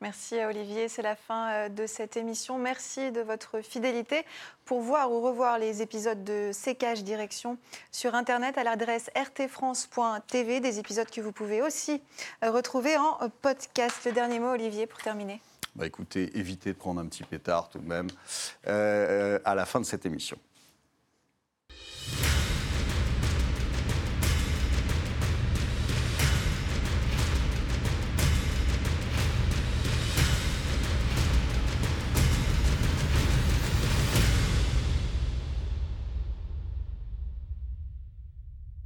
Merci 0.02 0.35
Olivier, 0.44 0.88
c'est 0.88 1.00
la 1.00 1.16
fin 1.16 1.50
euh, 1.50 1.68
de 1.70 1.87
cette 1.87 2.18
émission. 2.18 2.59
Merci 2.59 3.12
de 3.12 3.22
votre 3.22 3.62
fidélité. 3.62 4.26
Pour 4.66 4.82
voir 4.82 5.11
ou 5.11 5.22
revoir 5.22 5.59
les 5.59 5.80
épisodes 5.80 6.22
de 6.22 6.50
Sécage 6.52 7.02
Direction 7.02 7.56
sur 7.92 8.14
Internet 8.14 8.59
à 8.59 8.64
l'adresse 8.64 9.11
rtfrance.tv, 9.16 10.61
des 10.61 10.78
épisodes 10.78 11.09
que 11.09 11.22
vous 11.22 11.32
pouvez 11.32 11.62
aussi 11.62 12.02
euh, 12.44 12.50
retrouver 12.50 12.98
en 12.98 13.22
euh, 13.22 13.28
podcast. 13.40 14.04
Le 14.04 14.12
dernier 14.12 14.38
mot, 14.38 14.50
Olivier, 14.50 14.87
pour 14.87 15.00
terminer. 15.00 15.40
Bah 15.74 15.87
écoutez, 15.87 16.37
évitez 16.37 16.74
de 16.74 16.78
prendre 16.78 17.00
un 17.00 17.06
petit 17.06 17.24
pétard 17.24 17.70
tout 17.70 17.78
de 17.78 17.87
même 17.87 18.09
à 18.64 19.54
la 19.54 19.66
fin 19.66 19.80
de 19.80 19.85
cette 19.85 20.04
émission. 20.06 20.38